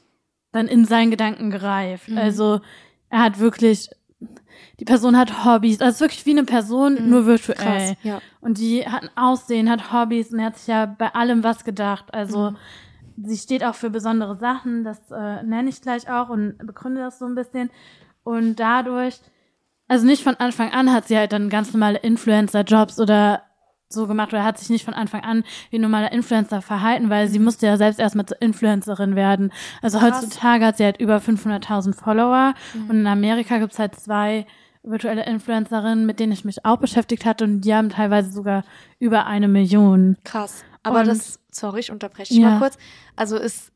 dann 0.51 0.67
in 0.67 0.85
seinen 0.85 1.11
Gedanken 1.11 1.51
gereift. 1.51 2.09
Mhm. 2.09 2.17
Also 2.17 2.61
er 3.09 3.19
hat 3.19 3.39
wirklich, 3.39 3.89
die 4.79 4.85
Person 4.85 5.17
hat 5.17 5.43
Hobbys, 5.45 5.81
also 5.81 6.01
wirklich 6.01 6.25
wie 6.25 6.31
eine 6.31 6.45
Person, 6.45 7.09
nur 7.09 7.25
virtuell. 7.25 7.57
Mhm. 7.57 7.93
Krass, 7.95 7.97
ja. 8.03 8.21
Und 8.39 8.57
die 8.59 8.87
hat 8.87 9.03
ein 9.03 9.09
Aussehen, 9.15 9.69
hat 9.69 9.91
Hobbys 9.91 10.31
und 10.31 10.39
er 10.39 10.45
hat 10.45 10.57
sich 10.57 10.67
ja 10.67 10.85
bei 10.85 11.13
allem 11.13 11.43
was 11.43 11.63
gedacht. 11.65 12.13
Also 12.13 12.51
Mhm. 12.51 12.57
sie 13.25 13.37
steht 13.37 13.63
auch 13.63 13.75
für 13.75 13.89
besondere 13.89 14.37
Sachen, 14.37 14.83
das 14.85 14.99
äh, 15.11 15.43
nenne 15.43 15.69
ich 15.69 15.81
gleich 15.81 16.09
auch 16.09 16.29
und 16.29 16.57
begründe 16.59 17.01
das 17.01 17.19
so 17.19 17.25
ein 17.25 17.35
bisschen. 17.35 17.69
Und 18.23 18.55
dadurch, 18.57 19.19
also 19.87 20.05
nicht 20.05 20.23
von 20.23 20.35
Anfang 20.35 20.71
an 20.71 20.91
hat 20.93 21.07
sie 21.07 21.17
halt 21.17 21.31
dann 21.33 21.49
ganz 21.49 21.73
normale 21.73 21.97
Influencer-Jobs 21.99 22.99
oder 22.99 23.43
so 23.89 24.05
gemacht 24.05 24.33
oder 24.33 24.43
hat 24.43 24.57
sich 24.59 24.69
nicht 24.69 24.83
von 24.83 24.93
Anfang 24.93 25.21
an 25.23 25.43
wie 25.69 25.77
ein 25.77 25.81
normaler 25.81 26.11
Influencer 26.11 26.61
verhalten, 26.61 27.09
weil 27.09 27.29
sie 27.29 27.39
musste 27.39 27.67
ja 27.67 27.77
selbst 27.77 27.99
erstmal 27.99 28.25
zur 28.25 28.41
Influencerin 28.41 29.15
werden. 29.15 29.53
Also 29.81 29.97
Krass. 29.99 30.21
heutzutage 30.23 30.65
hat 30.65 30.75
sie 30.77 30.83
halt 30.83 30.99
über 30.99 31.17
500.000 31.19 31.93
Follower 31.95 32.53
und 32.89 32.91
in 32.99 33.07
Amerika 33.07 33.59
gibt's 33.59 33.79
halt 33.79 33.95
zwei 33.95 34.45
virtuelle 34.83 35.25
Influencerinnen, 35.25 36.05
mit 36.05 36.19
denen 36.19 36.33
ich 36.33 36.43
mich 36.45 36.65
auch 36.65 36.77
beschäftigt 36.77 37.25
hatte 37.25 37.45
und 37.45 37.61
die 37.61 37.73
haben 37.73 37.89
teilweise 37.89 38.29
sogar 38.31 38.63
über 38.99 39.25
eine 39.25 39.47
Million. 39.47 40.17
Krass. 40.25 40.63
Aber 40.83 40.99
Und- 41.01 41.07
das, 41.07 41.39
sorry, 41.51 41.79
ich 41.79 41.91
unterbreche 41.91 42.33
dich 42.33 42.41
Ja. 42.43 42.51
mal 42.51 42.59
kurz. 42.59 42.77
Also 43.15 43.37
ist 43.37 43.71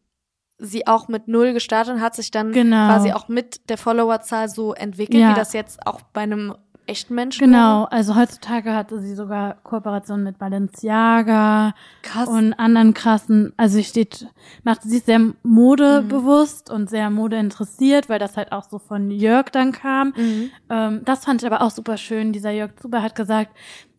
sie 0.63 0.85
auch 0.87 1.07
mit 1.07 1.27
null 1.27 1.53
gestartet 1.53 1.95
und 1.95 2.01
hat 2.01 2.15
sich 2.15 2.31
dann 2.31 2.51
Genau. 2.51 2.87
quasi 2.87 3.11
auch 3.13 3.27
mit 3.27 3.69
der 3.69 3.77
Followerzahl 3.77 4.47
so 4.47 4.73
entwickelt, 4.73 5.19
Ja. 5.21 5.31
wie 5.31 5.33
das 5.33 5.53
jetzt 5.53 5.85
auch 5.87 6.01
bei 6.13 6.21
einem 6.21 6.55
echten 6.87 7.15
Menschen 7.15 7.45
Genau, 7.45 7.85
also 7.85 8.15
heutzutage 8.15 8.73
hatte 8.75 8.99
sie 8.99 9.15
sogar 9.15 9.55
Kooperationen 9.63 10.23
mit 10.25 10.37
Balenciaga 10.39 11.25
wäre. 11.67 11.73
Krass. 12.01 12.27
und 12.27 12.53
anderen 12.53 12.93
krassen, 12.93 13.53
also 13.55 13.77
sie 13.77 13.83
steht, 13.83 14.27
macht 14.63 14.81
sie 14.83 14.97
ist 14.97 15.05
sehr 15.05 15.19
modebewusst 15.43 16.69
und 16.69 16.89
sehr 16.89 17.09
modeinteressiert, 17.09 18.09
weil 18.09 18.19
das 18.19 18.37
halt 18.37 18.51
auch 18.51 18.63
so 18.63 18.79
von 18.79 19.11
Jörg 19.11 19.49
dann 19.51 19.71
kam. 19.71 20.13
mhm. 20.15 20.51
Ähm, 20.69 21.01
das 21.05 21.25
fand 21.25 21.41
ich 21.41 21.47
aber 21.51 21.61
auch 21.61 21.71
super 21.71 21.97
schön. 21.97 22.33
Dieser 22.33 22.51
Jörg 22.51 22.75
Zuber 22.81 23.01
hat 23.01 23.15
gesagt, 23.15 23.51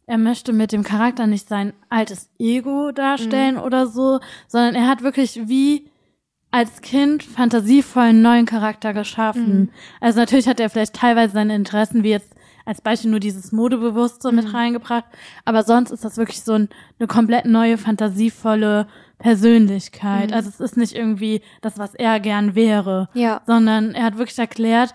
er 0.07 0.19
möchte 0.19 0.53
mit 0.53 0.73
dem 0.73 0.83
Charakter 0.83 1.27
nicht 1.27 1.49
sein 1.49 1.73
altes 1.89 2.29
Ego 2.39 2.91
darstellen 2.93 3.57
oder 3.57 3.87
so, 3.87 4.21
sondern 4.49 4.75
er 4.75 4.89
hat 4.89 5.03
wirklich 5.03 5.49
wie 5.49 5.91
als 6.53 6.81
Kind 6.83 7.23
fantasievollen 7.25 8.23
neuen 8.23 8.47
Charakter 8.47 8.93
geschaffen. 8.93 9.71
Also 10.01 10.21
natürlich 10.21 10.47
hat 10.47 10.61
er 10.61 10.71
vielleicht 10.71 10.95
teilweise 10.95 11.33
seine 11.35 11.55
Interessen, 11.57 12.05
wie 12.05 12.11
jetzt 12.11 12.35
als 12.65 12.81
Beispiel 12.81 13.11
nur 13.11 13.19
dieses 13.19 13.51
Modebewusste 13.51 14.31
mit 14.31 14.55
reingebracht, 14.55 15.05
aber 15.45 15.65
sonst 15.65 15.91
ist 15.91 16.05
das 16.05 16.17
wirklich 16.17 16.43
so 16.43 16.53
ein, 16.53 16.69
eine 17.01 17.09
komplett 17.09 17.45
neue, 17.47 17.77
fantasievolle 17.79 18.87
Persönlichkeit. 19.19 20.33
Also 20.33 20.49
es 20.49 20.61
ist 20.61 20.77
nicht 20.77 20.95
irgendwie 20.95 21.41
das, 21.61 21.79
was 21.79 21.95
er 21.95 22.21
gern 22.21 22.55
wäre, 22.55 23.09
Ja. 23.15 23.41
sondern 23.47 23.95
er 23.95 24.05
hat 24.05 24.19
wirklich 24.19 24.39
erklärt, 24.39 24.95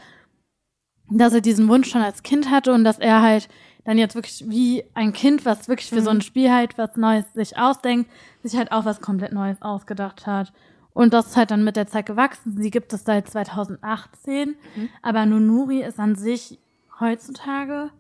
dass 1.10 1.34
er 1.34 1.42
diesen 1.42 1.68
Wunsch 1.68 1.90
schon 1.90 2.02
als 2.02 2.24
Kind 2.24 2.50
hatte 2.52 2.72
und 2.74 2.84
dass 2.84 3.00
er 3.00 3.22
halt 3.22 3.50
dann 3.84 3.98
jetzt 3.98 4.16
wirklich 4.16 4.46
wie 4.48 4.84
ein 4.94 5.12
Kind, 5.14 5.46
was 5.46 5.68
wirklich 5.70 5.90
für 5.90 6.02
so 6.02 6.10
ein 6.10 6.22
Spiel 6.22 6.52
halt 6.52 6.78
was 6.78 6.96
Neues 6.98 7.26
sich 7.34 7.58
ausdenkt, 7.58 8.10
sich 8.44 8.58
halt 8.58 8.72
auch 8.72 8.86
was 8.86 9.02
komplett 9.02 9.32
Neues 9.34 9.62
ausgedacht 9.62 10.28
hat. 10.28 10.52
Und 10.98 11.14
das 11.14 11.28
ist 11.28 11.38
halt 11.38 11.52
dann 11.52 11.64
mit 11.64 11.76
der 11.76 11.86
Zeit 11.88 12.08
gewachsen. 12.08 12.58
Sie 12.58 12.72
gibt 12.72 12.92
es 12.92 13.04
seit 13.04 13.28
2018, 13.30 14.56
aber 15.04 15.26
Nunuri 15.28 15.84
ist 15.84 16.00
an 16.00 16.16
sich 16.16 16.60
heutzutage 17.00 17.92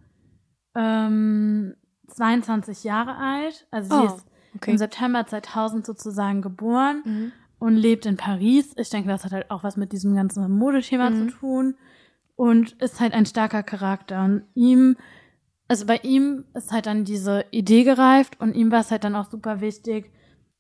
ähm, 0.76 1.76
22 2.08 2.84
Jahre 2.84 3.16
alt. 3.18 3.68
Also 3.72 3.96
sie 3.96 4.02
Oh, 4.02 4.16
ist 4.16 4.26
okay. 4.56 4.72
im 4.72 4.78
September 4.78 5.26
2000 5.26 5.86
sozusagen 5.86 6.42
geboren 6.42 7.02
Mhm. 7.06 7.32
und 7.60 7.76
lebt 7.76 8.06
in 8.06 8.18
Paris. 8.18 8.74
Ich 8.78 8.90
denke, 8.90 9.10
das 9.10 9.24
hat 9.26 9.32
halt 9.32 9.52
auch 9.52 9.64
was 9.64 9.78
mit 9.78 9.92
diesem 9.92 10.16
ganzen 10.16 10.50
Modethema 10.52 11.10
Mhm. 11.10 11.30
zu 11.30 11.36
tun 11.38 11.76
und 12.36 12.74
ist 12.82 13.00
halt 13.00 13.14
ein 13.14 13.26
starker 13.26 13.64
Charakter. 13.64 14.24
Und 14.24 14.44
ihm, 14.56 14.96
also 15.68 15.86
bei 15.86 15.98
ihm 15.98 16.46
ist 16.54 16.72
halt 16.72 16.86
dann 16.86 17.04
diese 17.06 17.46
Idee 17.52 17.84
gereift 17.84 18.40
und 18.40 18.56
ihm 18.56 18.72
war 18.72 18.80
es 18.82 18.92
halt 18.92 19.04
dann 19.04 19.16
auch 19.16 19.30
super 19.30 19.62
wichtig, 19.62 20.12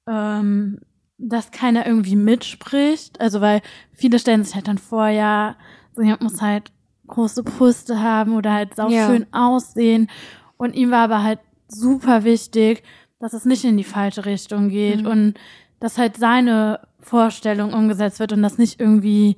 ähm, 0.07 0.81
dass 1.17 1.51
keiner 1.51 1.85
irgendwie 1.85 2.15
mitspricht. 2.15 3.19
Also 3.19 3.41
weil 3.41 3.61
viele 3.93 4.19
stellen 4.19 4.43
sich 4.43 4.55
halt 4.55 4.67
dann 4.67 4.77
vor, 4.77 5.07
ja, 5.07 5.55
so 5.93 6.01
jemand 6.01 6.21
muss 6.21 6.41
halt 6.41 6.71
große 7.07 7.43
Brüste 7.43 8.01
haben 8.01 8.35
oder 8.35 8.53
halt 8.53 8.75
sau 8.75 8.89
Ja. 8.89 9.07
schön 9.07 9.25
aussehen. 9.33 10.09
Und 10.57 10.75
ihm 10.75 10.91
war 10.91 11.03
aber 11.05 11.23
halt 11.23 11.39
super 11.67 12.23
wichtig, 12.23 12.83
dass 13.19 13.33
es 13.33 13.45
nicht 13.45 13.63
in 13.65 13.77
die 13.77 13.83
falsche 13.83 14.25
Richtung 14.25 14.69
geht 14.69 15.01
Mhm. 15.03 15.07
und 15.07 15.33
dass 15.79 15.97
halt 15.97 16.17
seine 16.17 16.87
Vorstellung 16.99 17.73
umgesetzt 17.73 18.19
wird 18.19 18.33
und 18.33 18.41
das 18.43 18.57
nicht 18.57 18.79
irgendwie 18.79 19.37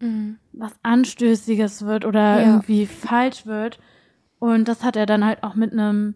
Mhm. 0.00 0.38
was 0.52 0.72
Anstößiges 0.82 1.84
wird 1.84 2.04
oder 2.04 2.40
Ja. 2.40 2.46
irgendwie 2.54 2.86
falsch 2.86 3.46
wird. 3.46 3.78
Und 4.38 4.66
das 4.68 4.82
hat 4.82 4.96
er 4.96 5.04
dann 5.06 5.24
halt 5.24 5.42
auch 5.42 5.54
mit 5.54 5.72
einem 5.72 6.14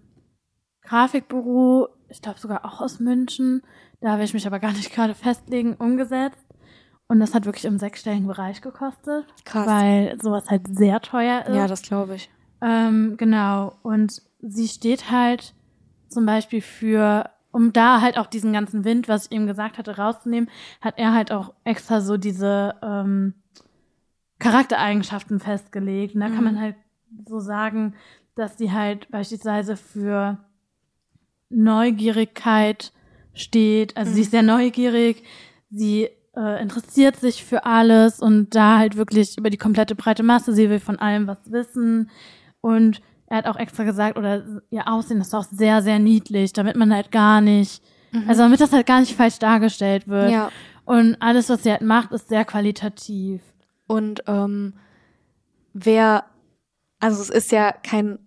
Grafikbüro, 0.82 1.88
ich 2.08 2.20
glaube 2.22 2.38
sogar 2.40 2.64
auch 2.64 2.80
aus 2.80 3.00
München, 3.00 3.62
da 4.04 4.18
will 4.18 4.24
ich 4.24 4.34
mich 4.34 4.46
aber 4.46 4.58
gar 4.60 4.72
nicht 4.72 4.92
gerade 4.92 5.14
festlegen, 5.14 5.74
umgesetzt. 5.74 6.46
Und 7.06 7.20
das 7.20 7.34
hat 7.34 7.44
wirklich 7.44 7.64
im 7.66 7.78
sechsstelligen 7.78 8.26
Bereich 8.26 8.60
gekostet, 8.62 9.26
Krass. 9.44 9.66
weil 9.66 10.18
sowas 10.22 10.48
halt 10.48 10.62
sehr 10.68 11.00
teuer 11.00 11.44
ist. 11.46 11.54
ja, 11.54 11.66
das 11.66 11.82
glaube 11.82 12.14
ich. 12.14 12.30
Ähm, 12.62 13.16
genau. 13.18 13.72
Und 13.82 14.22
sie 14.40 14.68
steht 14.68 15.10
halt 15.10 15.54
zum 16.08 16.24
Beispiel 16.24 16.62
für, 16.62 17.28
um 17.50 17.72
da 17.74 18.00
halt 18.00 18.16
auch 18.16 18.26
diesen 18.26 18.52
ganzen 18.54 18.84
Wind, 18.86 19.06
was 19.08 19.26
ich 19.26 19.32
eben 19.32 19.46
gesagt 19.46 19.76
hatte, 19.76 19.96
rauszunehmen, 19.98 20.48
hat 20.80 20.94
er 20.98 21.12
halt 21.12 21.30
auch 21.30 21.52
extra 21.64 22.00
so 22.00 22.16
diese 22.16 22.74
ähm, 22.82 23.34
Charaktereigenschaften 24.38 25.40
festgelegt. 25.40 26.14
Und 26.14 26.20
da 26.22 26.28
kann 26.28 26.38
Mhm. 26.38 26.44
man 26.44 26.60
halt 26.60 26.76
so 27.26 27.38
sagen, 27.40 27.94
dass 28.34 28.56
sie 28.58 28.72
halt 28.72 29.10
beispielsweise 29.10 29.76
für 29.76 30.38
Neugierigkeit 31.50 32.92
steht. 33.34 33.96
Also 33.96 34.12
sie 34.12 34.22
ist 34.22 34.30
sehr 34.30 34.42
neugierig, 34.42 35.22
sie 35.70 36.08
äh, 36.36 36.62
interessiert 36.62 37.16
sich 37.16 37.44
für 37.44 37.64
alles 37.64 38.20
und 38.20 38.54
da 38.54 38.78
halt 38.78 38.96
wirklich 38.96 39.36
über 39.38 39.50
die 39.50 39.58
komplette 39.58 39.94
breite 39.94 40.22
Masse. 40.22 40.52
Sie 40.52 40.70
will 40.70 40.80
von 40.80 40.98
allem 40.98 41.26
was 41.26 41.50
wissen. 41.50 42.10
Und 42.60 43.00
er 43.26 43.38
hat 43.38 43.46
auch 43.46 43.56
extra 43.56 43.84
gesagt, 43.84 44.16
oder 44.18 44.44
ihr 44.70 44.88
Aussehen 44.88 45.20
ist 45.20 45.34
auch 45.34 45.44
sehr, 45.44 45.82
sehr 45.82 45.98
niedlich, 45.98 46.52
damit 46.52 46.76
man 46.76 46.92
halt 46.94 47.10
gar 47.10 47.40
nicht, 47.40 47.82
also 48.28 48.42
damit 48.42 48.60
das 48.60 48.72
halt 48.72 48.86
gar 48.86 49.00
nicht 49.00 49.16
falsch 49.16 49.38
dargestellt 49.38 50.08
wird. 50.08 50.30
Ja. 50.30 50.50
Und 50.84 51.16
alles, 51.20 51.48
was 51.48 51.62
sie 51.62 51.70
halt 51.70 51.82
macht, 51.82 52.12
ist 52.12 52.28
sehr 52.28 52.44
qualitativ. 52.44 53.40
Und 53.86 54.22
ähm, 54.26 54.74
wer, 55.72 56.24
also 57.00 57.22
es 57.22 57.30
ist 57.30 57.52
ja 57.52 57.72
kein, 57.72 58.18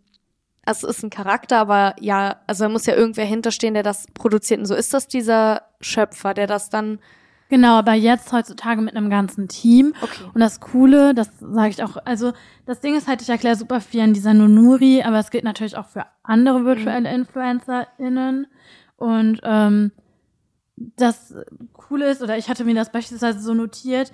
es 0.70 0.84
ist 0.84 1.04
ein 1.04 1.10
Charakter, 1.10 1.58
aber 1.58 1.96
ja, 2.00 2.38
also 2.46 2.66
da 2.66 2.70
muss 2.70 2.86
ja 2.86 2.96
irgendwer 2.96 3.26
hinterstehen, 3.26 3.74
der 3.74 3.84
das 3.84 4.06
produziert. 4.14 4.60
Und 4.60 4.66
so 4.66 4.76
ist 4.76 4.94
das 4.94 5.08
dieser 5.08 5.64
Schöpfer, 5.82 6.34
der 6.34 6.48
das 6.48 6.70
dann, 6.70 7.00
Genau, 7.50 7.78
aber 7.78 7.94
jetzt 7.94 8.34
heutzutage 8.34 8.82
mit 8.82 8.98
einem 8.98 9.10
ganzen 9.10 9.48
Team. 9.48 9.94
Okay. 10.02 10.24
Und 10.34 10.42
das 10.42 10.60
Coole, 10.60 11.14
das 11.14 11.30
sage 11.40 11.70
ich 11.70 11.82
auch, 11.82 11.96
also 12.04 12.34
das 12.66 12.82
Ding 12.82 12.96
ist 12.98 13.08
halt, 13.08 13.22
ich 13.22 13.30
erkläre 13.30 13.56
super 13.56 13.80
viel 13.80 14.02
an 14.02 14.14
dieser 14.14 14.34
Nunuri, 14.34 15.02
aber 15.02 15.20
es 15.20 15.32
gilt 15.32 15.46
natürlich 15.46 15.78
auch 15.78 15.88
für 15.88 16.06
andere 16.24 16.66
virtuelle 16.66 17.10
InfluencerInnen. 17.10 18.48
Und 18.98 19.40
ähm, 19.44 19.92
das 20.78 21.34
Coole 21.74 22.10
ist, 22.10 22.22
oder 22.22 22.38
ich 22.38 22.50
hatte 22.50 22.64
mir 22.64 22.76
das 22.76 22.92
beispielsweise 22.92 23.40
so 23.40 23.54
notiert, 23.54 24.12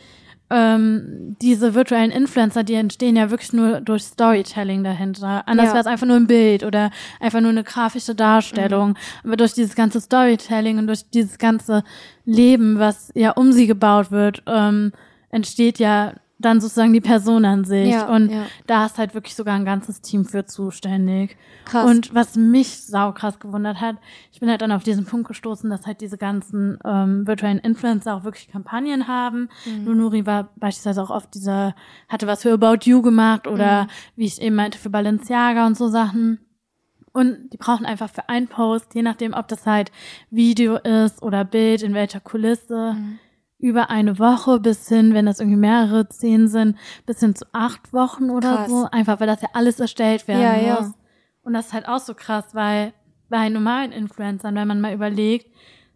ähm, 0.49 1.35
diese 1.41 1.73
virtuellen 1.73 2.11
Influencer, 2.11 2.63
die 2.63 2.75
entstehen 2.75 3.15
ja 3.15 3.29
wirklich 3.31 3.53
nur 3.53 3.81
durch 3.81 4.03
Storytelling 4.03 4.83
dahinter. 4.83 5.47
Anders 5.47 5.67
Ja. 5.67 5.73
wäre 5.73 5.81
es 5.81 5.87
einfach 5.87 6.05
nur 6.05 6.17
ein 6.17 6.27
Bild 6.27 6.63
oder 6.63 6.91
einfach 7.19 7.41
nur 7.41 7.49
eine 7.49 7.63
grafische 7.63 8.13
Darstellung. 8.13 8.95
Aber 9.23 9.35
durch 9.35 9.53
dieses 9.53 9.75
ganze 9.75 9.99
Storytelling 9.99 10.77
und 10.77 10.87
durch 10.87 11.09
dieses 11.09 11.37
ganze 11.37 11.83
Leben, 12.25 12.77
was 12.77 13.11
ja 13.15 13.31
um 13.31 13.51
sie 13.51 13.67
gebaut 13.67 14.11
wird, 14.11 14.43
ähm, 14.45 14.91
entsteht 15.29 15.79
ja 15.79 16.13
dann 16.39 16.59
sozusagen 16.59 16.91
die 16.93 16.99
Person 17.01 17.45
an 17.45 17.63
sich. 17.63 17.91
Ja, 17.91 18.07
und 18.13 18.29
ja. 18.29 18.45
da 18.67 18.85
ist 18.85 18.97
halt 18.97 19.13
wirklich 19.13 19.35
sogar 19.35 19.55
ein 19.55 19.63
ganzes 19.65 20.01
Team 20.01 20.25
für 20.25 20.45
zuständig. 20.45 21.37
Krass. 21.65 21.89
Und 21.89 22.13
was 22.13 22.35
mich 22.35 22.83
saukrass 22.85 23.39
gewundert 23.39 23.79
hat, 23.79 23.95
ich 24.31 24.39
bin 24.39 24.49
halt 24.49 24.61
dann 24.61 24.71
auf 24.73 24.83
diesen 24.83 25.05
Punkt 25.05 25.27
gestoßen, 25.27 25.69
dass 25.69 25.85
halt 25.85 26.01
diese 26.01 26.17
ganzen 26.17 26.77
ähm, 26.83 27.25
virtuellen 27.25 27.59
Influencer 27.59 28.15
auch 28.15 28.23
wirklich 28.25 28.49
Kampagnen 28.49 29.07
haben. 29.07 29.47
Mhm. 29.65 29.85
Nunuri 29.85 30.25
war 30.25 30.49
beispielsweise 30.57 31.01
auch 31.03 31.11
oft 31.11 31.33
dieser, 31.33 31.75
hatte 32.09 32.27
was 32.27 32.41
für 32.41 32.51
About 32.51 32.79
You 32.89 33.01
gemacht 33.01 33.47
oder 33.47 33.83
Mhm. 33.83 33.87
wie 34.17 34.25
ich 34.25 34.41
eben 34.41 34.55
meinte, 34.55 34.77
für 34.77 34.89
Balenciaga 34.89 35.65
und 35.65 35.77
so 35.77 35.87
Sachen. 35.87 36.39
Und 37.13 37.51
die 37.53 37.57
brauchen 37.57 37.85
einfach 37.85 38.09
für 38.09 38.27
einen 38.27 38.47
Post, 38.47 38.95
je 38.95 39.03
nachdem, 39.03 39.33
ob 39.33 39.47
das 39.47 39.67
halt 39.67 39.91
Video 40.31 40.77
ist 40.77 41.21
oder 41.21 41.45
Bild, 41.45 41.83
in 41.83 41.93
welcher 41.93 42.19
Kulisse, 42.19 42.95
Mhm. 42.95 43.19
Über 43.63 43.89
eine 43.89 44.19
Woche 44.19 44.59
bis 44.59 44.89
hin, 44.89 45.13
wenn 45.13 45.25
das 45.25 45.39
irgendwie 45.39 45.57
mehrere 45.57 46.05
Szenen 46.11 46.49
sind, 46.49 46.75
bis 47.05 47.21
hin 47.21 47.33
zu 47.33 47.45
acht 47.53 47.93
Wochen 47.93 48.29
oder 48.29 48.57
Krass. 48.57 48.69
so. 48.69 48.87
Einfach, 48.91 49.21
weil 49.21 49.27
das 49.27 49.41
ja 49.41 49.47
alles 49.53 49.79
erstellt 49.79 50.27
werden 50.27 50.41
Ja, 50.41 50.55
ja. 50.57 50.81
muss. 50.81 50.91
Und 51.43 51.53
das 51.53 51.67
ist 51.67 51.73
halt 51.73 51.87
auch 51.87 51.99
so 51.99 52.13
krass, 52.13 52.43
weil 52.53 52.91
bei 53.29 53.47
normalen 53.47 53.93
Influencern, 53.93 54.53
wenn 54.55 54.67
man 54.67 54.81
mal 54.81 54.93
überlegt, 54.93 55.47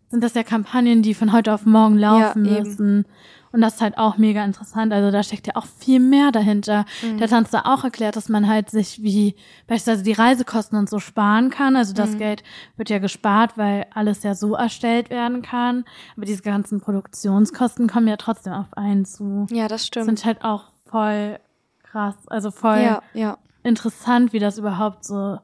sind 0.08 0.24
das 0.24 0.34
ja 0.34 0.44
Kampagnen, 0.44 1.02
die 1.02 1.14
von 1.14 1.34
heute 1.34 1.54
auf 1.54 1.66
morgen 1.66 1.98
laufen 1.98 2.46
Ja, 2.46 2.60
eben. 2.60 3.06
Und 3.52 3.62
das 3.62 3.76
ist 3.76 3.82
halt 3.82 3.98
auch 3.98 4.18
mega 4.18 4.44
interessant. 4.44 4.92
Also 4.92 5.10
da 5.12 5.24
steckt 5.24 5.48
ja 5.48 5.56
auch 5.56 5.66
viel 5.66 6.00
mehr 6.00 6.32
dahinter. 6.32 6.86
Mhm. 7.02 7.18
Der 7.18 7.28
Tanz 7.28 7.50
da 7.52 7.62
auch 7.66 7.84
erklärt, 7.84 8.16
dass 8.16 8.28
man 8.30 8.48
halt 8.48 8.70
sich 8.70 9.02
wie 9.02 9.36
beispielsweise 9.68 10.04
die 10.04 10.12
Reisekosten 10.14 10.78
und 10.78 10.90
so 10.90 11.00
sparen 11.00 11.50
kann. 11.50 11.76
Also 11.76 11.94
das 11.94 12.12
Mhm. 12.12 12.18
Geld 12.18 12.44
wird 12.76 12.90
ja 12.90 13.00
gespart, 13.00 13.58
weil 13.58 13.86
alles 13.94 14.24
ja 14.24 14.36
so 14.36 14.56
erstellt 14.56 15.10
werden 15.10 15.42
kann. 15.42 15.86
Aber 16.16 16.26
diese 16.26 16.42
ganzen 16.44 16.82
Produktionskosten 16.82 17.88
kommen 17.88 18.08
ja 18.08 18.18
trotzdem 18.18 18.54
auf 18.54 18.74
einen 18.76 19.06
zu. 19.06 19.48
ja, 19.50 19.68
das 19.68 19.82
Das 19.82 19.88
stimmt. 19.88 20.06
sind 20.06 20.26
halt 20.26 20.44
auch 20.44 20.66
voll 20.86 21.40
krass. 21.84 22.16
Also 22.28 22.52
voll 22.52 22.80
Ja, 22.80 23.02
ja. 23.14 23.38
interessant, 23.64 24.34
wie 24.34 24.40
das 24.40 24.58
überhaupt 24.58 25.06
so 25.06 25.38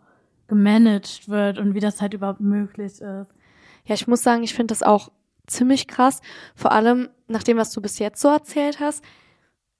gemanagt 0.47 1.29
wird 1.29 1.57
und 1.57 1.73
wie 1.73 1.79
das 1.79 2.01
halt 2.01 2.13
überhaupt 2.13 2.41
möglich 2.41 2.99
ist. 3.01 3.33
Ja, 3.85 3.95
ich 3.95 4.07
muss 4.07 4.23
sagen, 4.23 4.43
ich 4.43 4.53
finde 4.53 4.71
das 4.73 4.83
auch 4.83 5.09
ziemlich 5.47 5.87
krass. 5.87 6.21
Vor 6.55 6.71
allem 6.71 7.09
nach 7.27 7.43
dem, 7.43 7.57
was 7.57 7.71
du 7.71 7.81
bis 7.81 7.99
jetzt 7.99 8.21
so 8.21 8.29
erzählt 8.29 8.79
hast, 8.79 9.03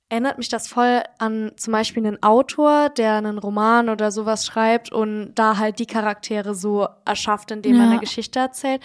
erinnert 0.10 0.38
mich 0.38 0.50
das 0.50 0.68
voll 0.68 1.02
an 1.18 1.52
zum 1.56 1.72
Beispiel 1.74 2.06
einen 2.06 2.22
Autor, 2.22 2.90
der 2.90 3.14
einen 3.16 3.38
Roman 3.40 3.90
oder 3.90 4.12
sowas 4.12 4.46
schreibt 4.46 4.92
und 4.92 5.34
da 5.36 5.58
halt 5.58 5.80
die 5.80 5.86
Charaktere 5.88 6.54
so 6.54 6.88
erschafft, 7.06 7.52
indem 7.52 7.76
er 7.78 7.86
Ja. 7.86 7.90
eine 7.92 8.00
Geschichte 8.00 8.40
erzählt. 8.40 8.82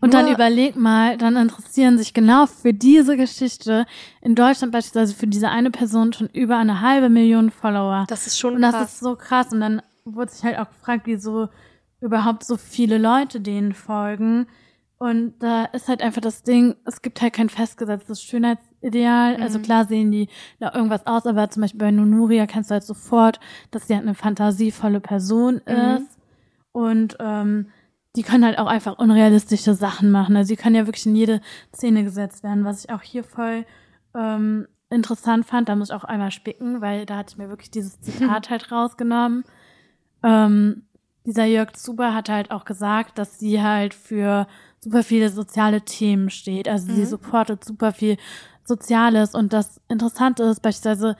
Und 0.00 0.12
Nur- 0.14 0.22
dann 0.22 0.32
überleg 0.32 0.74
mal, 0.74 1.16
dann 1.16 1.36
interessieren 1.36 1.96
sich 1.98 2.12
genau 2.14 2.46
für 2.46 2.72
diese 2.74 3.16
Geschichte 3.16 3.86
in 4.20 4.34
Deutschland 4.34 4.72
beispielsweise 4.72 5.14
für 5.14 5.26
diese 5.28 5.48
eine 5.50 5.70
Person 5.70 6.12
schon 6.12 6.28
über 6.28 6.56
eine 6.56 6.80
halbe 6.80 7.08
Million 7.08 7.50
Follower. 7.50 8.04
Das 8.08 8.26
ist 8.26 8.38
schon 8.38 8.54
und 8.56 8.62
das 8.62 8.74
krass. 8.74 8.92
ist 8.94 9.00
so 9.00 9.14
krass. 9.14 9.52
Und 9.52 9.60
dann 9.60 9.82
wurde 10.04 10.32
sich 10.32 10.42
halt 10.42 10.58
auch 10.58 10.68
gefragt, 10.70 11.02
wieso 11.04 11.48
überhaupt 12.00 12.42
so 12.44 12.56
viele 12.56 12.98
Leute 12.98 13.40
denen 13.40 13.74
folgen. 13.74 14.48
Und 15.02 15.34
da 15.40 15.64
ist 15.64 15.88
halt 15.88 16.00
einfach 16.00 16.20
das 16.20 16.44
Ding, 16.44 16.76
es 16.84 17.02
gibt 17.02 17.20
halt 17.22 17.32
kein 17.32 17.48
festgesetztes 17.48 18.22
Schönheitsideal. 18.22 19.34
Also 19.42 19.58
Mhm. 19.58 19.62
klar 19.62 19.84
sehen 19.86 20.12
die 20.12 20.28
da 20.60 20.72
irgendwas 20.74 21.06
aus, 21.08 21.26
aber 21.26 21.50
zum 21.50 21.62
Beispiel 21.62 21.80
bei 21.80 21.90
Nunuria 21.90 22.46
kennst 22.46 22.70
du 22.70 22.74
halt 22.74 22.84
sofort, 22.84 23.40
dass 23.72 23.88
sie 23.88 23.94
halt 23.94 24.04
eine 24.04 24.14
fantasievolle 24.14 25.00
Person 25.00 25.60
Mhm. 25.66 25.96
ist. 25.96 26.18
Und 26.70 27.16
ähm, 27.18 27.66
die 28.14 28.22
können 28.22 28.44
halt 28.44 28.58
auch 28.58 28.68
einfach 28.68 28.96
unrealistische 28.98 29.74
Sachen 29.74 30.12
machen. 30.12 30.36
Also 30.36 30.50
die 30.54 30.56
können 30.62 30.76
ja 30.76 30.86
wirklich 30.86 31.06
in 31.06 31.16
jede 31.16 31.40
Szene 31.74 32.04
gesetzt 32.04 32.44
werden, 32.44 32.64
was 32.64 32.84
ich 32.84 32.90
auch 32.92 33.02
hier 33.02 33.24
voll 33.24 33.64
ähm, 34.14 34.68
interessant 34.88 35.46
fand. 35.46 35.68
Da 35.68 35.74
muss 35.74 35.88
ich 35.90 35.96
auch 35.96 36.04
einmal 36.04 36.30
spicken, 36.30 36.80
weil 36.80 37.06
da 37.06 37.16
hatte 37.16 37.32
ich 37.32 37.38
mir 37.38 37.48
wirklich 37.48 37.72
dieses 37.72 38.00
Zitat 38.02 38.50
halt 38.50 38.70
rausgenommen. 38.70 39.42
Ähm, 40.22 40.82
dieser 41.26 41.44
Jörg 41.44 41.72
Zuber 41.72 42.14
hat 42.14 42.28
halt 42.28 42.50
auch 42.52 42.64
gesagt, 42.64 43.18
dass 43.18 43.38
sie 43.40 43.62
halt 43.62 43.94
für 43.94 44.46
super 44.82 45.02
viele 45.02 45.30
soziale 45.30 45.82
Themen 45.82 46.30
steht. 46.30 46.68
Also 46.68 46.90
mhm. 46.90 46.96
sie 46.96 47.06
supportet 47.06 47.64
super 47.64 47.92
viel 47.92 48.16
Soziales. 48.64 49.34
Und 49.34 49.52
das 49.52 49.80
Interessante 49.88 50.44
ist, 50.44 50.60
beispielsweise 50.60 51.16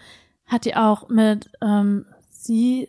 hat 0.46 0.64
die 0.64 0.76
auch 0.76 1.08
mit 1.08 1.50
ähm, 1.62 2.06
Sea 2.28 2.86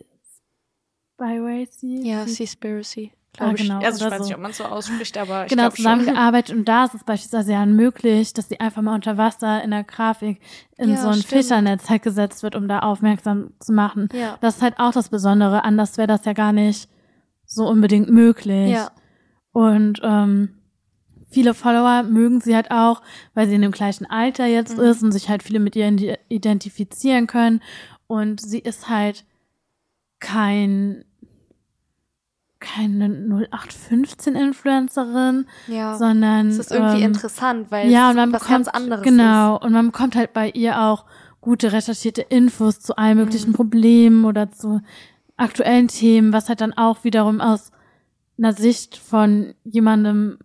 Spiracy? 1.14 2.00
Ja, 2.08 2.26
Seaspiracy. 2.26 3.12
Ah, 3.38 3.52
genau. 3.52 3.80
Ich. 3.80 3.86
Also 3.86 4.06
ich 4.06 4.10
weiß 4.12 4.18
so. 4.18 4.24
nicht, 4.24 4.34
ob 4.34 4.40
man 4.40 4.52
so 4.52 4.64
ausspricht, 4.64 5.18
aber 5.18 5.44
ich 5.44 5.50
Genau, 5.50 5.70
zusammengearbeitet. 5.70 6.50
Schon. 6.50 6.58
Und 6.58 6.68
da 6.68 6.84
ist 6.84 6.94
es 6.94 7.04
beispielsweise 7.04 7.52
ja 7.52 7.66
möglich, 7.66 8.32
dass 8.32 8.48
die 8.48 8.60
einfach 8.60 8.82
mal 8.82 8.94
unter 8.94 9.16
Wasser 9.16 9.62
in 9.62 9.70
der 9.70 9.84
Grafik 9.84 10.40
in 10.76 10.90
ja, 10.90 10.96
so 10.96 11.08
ein 11.08 11.14
stimmt. 11.14 11.28
Fischernetz 11.28 11.88
halt 11.90 12.02
gesetzt 12.02 12.42
wird, 12.42 12.54
um 12.54 12.68
da 12.68 12.80
aufmerksam 12.80 13.52
zu 13.58 13.72
machen. 13.72 14.08
Ja. 14.12 14.38
Das 14.40 14.56
ist 14.56 14.62
halt 14.62 14.78
auch 14.78 14.92
das 14.92 15.08
Besondere. 15.08 15.64
Anders 15.64 15.96
wäre 15.98 16.08
das 16.08 16.24
ja 16.24 16.32
gar 16.32 16.52
nicht 16.52 16.88
so 17.44 17.66
unbedingt 17.66 18.08
möglich. 18.08 18.70
Ja. 18.70 18.90
Und 19.52 20.00
ähm, 20.02 20.60
viele 21.34 21.52
Follower 21.52 22.04
mögen 22.04 22.40
sie 22.40 22.54
halt 22.54 22.70
auch, 22.70 23.02
weil 23.34 23.48
sie 23.48 23.56
in 23.56 23.62
dem 23.62 23.72
gleichen 23.72 24.06
Alter 24.06 24.46
jetzt 24.46 24.78
mhm. 24.78 24.84
ist 24.84 25.02
und 25.02 25.12
sich 25.12 25.28
halt 25.28 25.42
viele 25.42 25.60
mit 25.60 25.76
ihr 25.76 26.18
identifizieren 26.28 27.26
können. 27.26 27.60
Und 28.06 28.40
sie 28.40 28.60
ist 28.60 28.88
halt 28.88 29.24
kein 30.20 31.04
keine 32.60 33.08
0815 33.08 34.34
Influencerin, 34.34 35.46
ja, 35.66 35.98
sondern 35.98 36.48
es 36.48 36.58
ist 36.58 36.72
irgendwie 36.72 37.02
ähm, 37.02 37.12
interessant, 37.12 37.70
weil 37.70 37.90
ja, 37.90 38.08
und 38.08 38.16
man 38.16 38.32
was 38.32 38.40
bekommt, 38.40 38.64
ganz 38.64 38.68
anderes 38.68 39.02
genau, 39.02 39.56
ist. 39.56 39.64
und 39.64 39.72
man 39.72 39.86
bekommt 39.86 40.16
halt 40.16 40.32
bei 40.32 40.48
ihr 40.48 40.80
auch 40.80 41.04
gute 41.42 41.72
recherchierte 41.72 42.22
Infos 42.22 42.80
zu 42.80 42.96
allen 42.96 43.18
möglichen 43.18 43.50
mhm. 43.50 43.54
Problemen 43.54 44.24
oder 44.24 44.50
zu 44.50 44.80
aktuellen 45.36 45.88
Themen, 45.88 46.32
was 46.32 46.48
halt 46.48 46.62
dann 46.62 46.72
auch 46.72 47.04
wiederum 47.04 47.42
aus 47.42 47.70
einer 48.38 48.54
Sicht 48.54 48.96
von 48.96 49.54
jemandem 49.64 50.38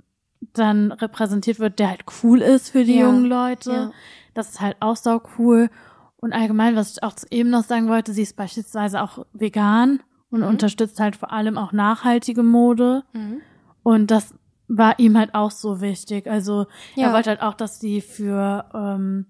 dann 0.59 0.91
repräsentiert 0.91 1.59
wird, 1.59 1.79
der 1.79 1.89
halt 1.89 2.03
cool 2.23 2.41
ist 2.41 2.69
für 2.69 2.83
die 2.83 2.97
ja, 2.97 3.05
jungen 3.05 3.25
Leute. 3.25 3.71
Ja. 3.71 3.91
Das 4.33 4.49
ist 4.49 4.61
halt 4.61 4.77
auch 4.79 4.95
sau 4.95 5.21
cool. 5.37 5.69
Und 6.17 6.33
allgemein, 6.33 6.75
was 6.75 6.91
ich 6.91 7.03
auch 7.03 7.13
eben 7.31 7.49
noch 7.49 7.63
sagen 7.63 7.87
wollte, 7.87 8.13
sie 8.13 8.23
ist 8.23 8.35
beispielsweise 8.35 9.01
auch 9.01 9.25
vegan 9.33 10.01
und 10.29 10.41
mhm. 10.41 10.47
unterstützt 10.47 10.99
halt 10.99 11.15
vor 11.15 11.31
allem 11.31 11.57
auch 11.57 11.71
nachhaltige 11.71 12.43
Mode. 12.43 13.03
Mhm. 13.13 13.41
Und 13.83 14.11
das 14.11 14.35
war 14.67 14.99
ihm 14.99 15.17
halt 15.17 15.33
auch 15.33 15.51
so 15.51 15.81
wichtig. 15.81 16.27
Also 16.27 16.67
ja. 16.95 17.07
er 17.07 17.13
wollte 17.13 17.31
halt 17.31 17.41
auch, 17.41 17.55
dass 17.55 17.79
sie 17.79 18.01
für 18.01 18.65
ähm, 18.73 19.25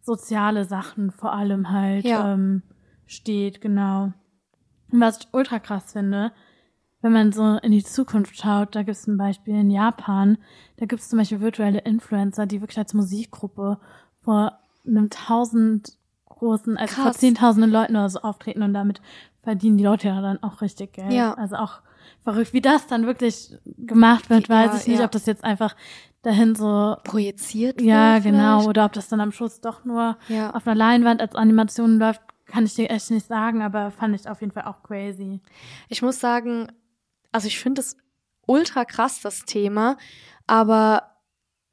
soziale 0.00 0.64
Sachen 0.64 1.10
vor 1.10 1.32
allem 1.32 1.70
halt 1.70 2.04
ähm, 2.04 2.62
steht, 3.06 3.60
genau. 3.60 4.12
Und 4.90 5.00
was 5.00 5.20
ich 5.20 5.28
ultra 5.32 5.58
krass 5.58 5.92
finde, 5.92 6.32
wenn 7.02 7.12
man 7.12 7.32
so 7.32 7.58
in 7.58 7.72
die 7.72 7.84
Zukunft 7.84 8.36
schaut, 8.36 8.74
da 8.74 8.82
gibt 8.82 8.96
es 8.96 9.06
ein 9.06 9.18
Beispiel 9.18 9.54
in 9.54 9.70
Japan, 9.70 10.38
da 10.76 10.86
gibt 10.86 11.02
es 11.02 11.08
zum 11.08 11.18
Beispiel 11.18 11.40
virtuelle 11.40 11.80
Influencer, 11.80 12.46
die 12.46 12.60
wirklich 12.60 12.78
als 12.78 12.94
Musikgruppe 12.94 13.78
vor 14.22 14.58
einem 14.86 15.10
tausend 15.10 15.98
großen, 16.26 16.76
also 16.76 16.94
Krass. 16.94 17.02
vor 17.02 17.12
zehntausenden 17.12 17.70
Leuten 17.70 17.96
oder 17.96 18.08
so 18.08 18.20
auftreten 18.20 18.62
und 18.62 18.72
damit 18.72 19.00
verdienen 19.42 19.78
die 19.78 19.84
Leute 19.84 20.08
ja 20.08 20.20
dann 20.20 20.42
auch 20.42 20.62
richtig 20.62 20.92
Geld. 20.94 21.12
Ja. 21.12 21.34
Also 21.34 21.56
auch 21.56 21.80
verrückt, 22.22 22.52
wie 22.52 22.60
das 22.60 22.86
dann 22.86 23.06
wirklich 23.06 23.56
gemacht 23.64 24.30
wird, 24.30 24.48
weiß 24.48 24.72
ja, 24.72 24.78
ich 24.78 24.86
nicht, 24.86 24.98
ja. 25.00 25.04
ob 25.04 25.10
das 25.10 25.26
jetzt 25.26 25.44
einfach 25.44 25.76
dahin 26.22 26.54
so 26.54 26.96
projiziert 27.02 27.78
wird. 27.78 27.88
Ja, 27.88 28.20
genau, 28.20 28.64
oder 28.66 28.84
ob 28.84 28.92
das 28.92 29.08
dann 29.08 29.20
am 29.20 29.32
Schluss 29.32 29.60
doch 29.60 29.84
nur 29.84 30.16
ja. 30.28 30.54
auf 30.54 30.66
einer 30.66 30.76
Leinwand 30.76 31.20
als 31.20 31.34
Animation 31.34 31.98
läuft, 31.98 32.20
kann 32.46 32.64
ich 32.64 32.74
dir 32.74 32.90
echt 32.90 33.10
nicht 33.10 33.26
sagen, 33.26 33.62
aber 33.62 33.90
fand 33.90 34.14
ich 34.14 34.28
auf 34.28 34.40
jeden 34.40 34.52
Fall 34.52 34.64
auch 34.64 34.82
crazy. 34.82 35.40
Ich 35.88 36.02
muss 36.02 36.20
sagen, 36.20 36.68
also 37.32 37.46
ich 37.46 37.58
finde 37.58 37.80
es 37.80 37.96
ultra 38.46 38.84
krass, 38.84 39.20
das 39.20 39.44
Thema, 39.44 39.96
aber 40.46 41.16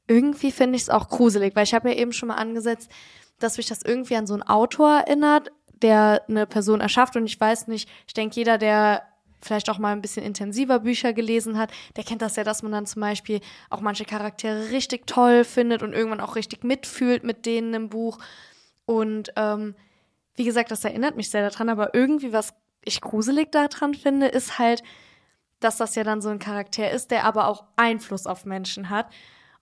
irgendwie 0.06 0.50
finde 0.50 0.76
ich 0.76 0.82
es 0.82 0.90
auch 0.90 1.08
gruselig, 1.08 1.54
weil 1.54 1.64
ich 1.64 1.74
habe 1.74 1.90
ja 1.90 1.96
eben 1.96 2.12
schon 2.12 2.28
mal 2.28 2.36
angesetzt, 2.36 2.90
dass 3.38 3.56
mich 3.56 3.66
das 3.66 3.82
irgendwie 3.82 4.16
an 4.16 4.26
so 4.26 4.34
einen 4.34 4.42
Autor 4.42 4.90
erinnert, 5.06 5.52
der 5.82 6.22
eine 6.28 6.46
Person 6.46 6.80
erschafft 6.80 7.16
und 7.16 7.26
ich 7.26 7.40
weiß 7.40 7.68
nicht, 7.68 7.88
ich 8.06 8.14
denke, 8.14 8.36
jeder, 8.36 8.58
der 8.58 9.02
vielleicht 9.42 9.70
auch 9.70 9.78
mal 9.78 9.92
ein 9.92 10.02
bisschen 10.02 10.24
intensiver 10.24 10.80
Bücher 10.80 11.12
gelesen 11.12 11.58
hat, 11.58 11.70
der 11.96 12.04
kennt 12.04 12.22
das 12.22 12.36
ja, 12.36 12.44
dass 12.44 12.62
man 12.62 12.72
dann 12.72 12.86
zum 12.86 13.00
Beispiel 13.00 13.40
auch 13.70 13.80
manche 13.80 14.04
Charaktere 14.04 14.70
richtig 14.70 15.06
toll 15.06 15.44
findet 15.44 15.82
und 15.82 15.92
irgendwann 15.92 16.20
auch 16.20 16.36
richtig 16.36 16.64
mitfühlt 16.64 17.24
mit 17.24 17.46
denen 17.46 17.72
im 17.72 17.88
Buch. 17.88 18.18
Und 18.84 19.32
ähm, 19.36 19.74
wie 20.34 20.44
gesagt, 20.44 20.70
das 20.70 20.84
erinnert 20.84 21.16
mich 21.16 21.30
sehr 21.30 21.48
daran, 21.48 21.68
aber 21.68 21.94
irgendwie, 21.94 22.32
was 22.32 22.52
ich 22.84 23.00
gruselig 23.00 23.50
daran 23.50 23.94
finde, 23.94 24.26
ist 24.26 24.58
halt, 24.58 24.82
dass 25.60 25.76
das 25.76 25.94
ja 25.94 26.04
dann 26.04 26.20
so 26.20 26.30
ein 26.30 26.38
Charakter 26.38 26.90
ist, 26.90 27.10
der 27.10 27.24
aber 27.24 27.46
auch 27.46 27.64
Einfluss 27.76 28.26
auf 28.26 28.44
Menschen 28.44 28.90
hat. 28.90 29.06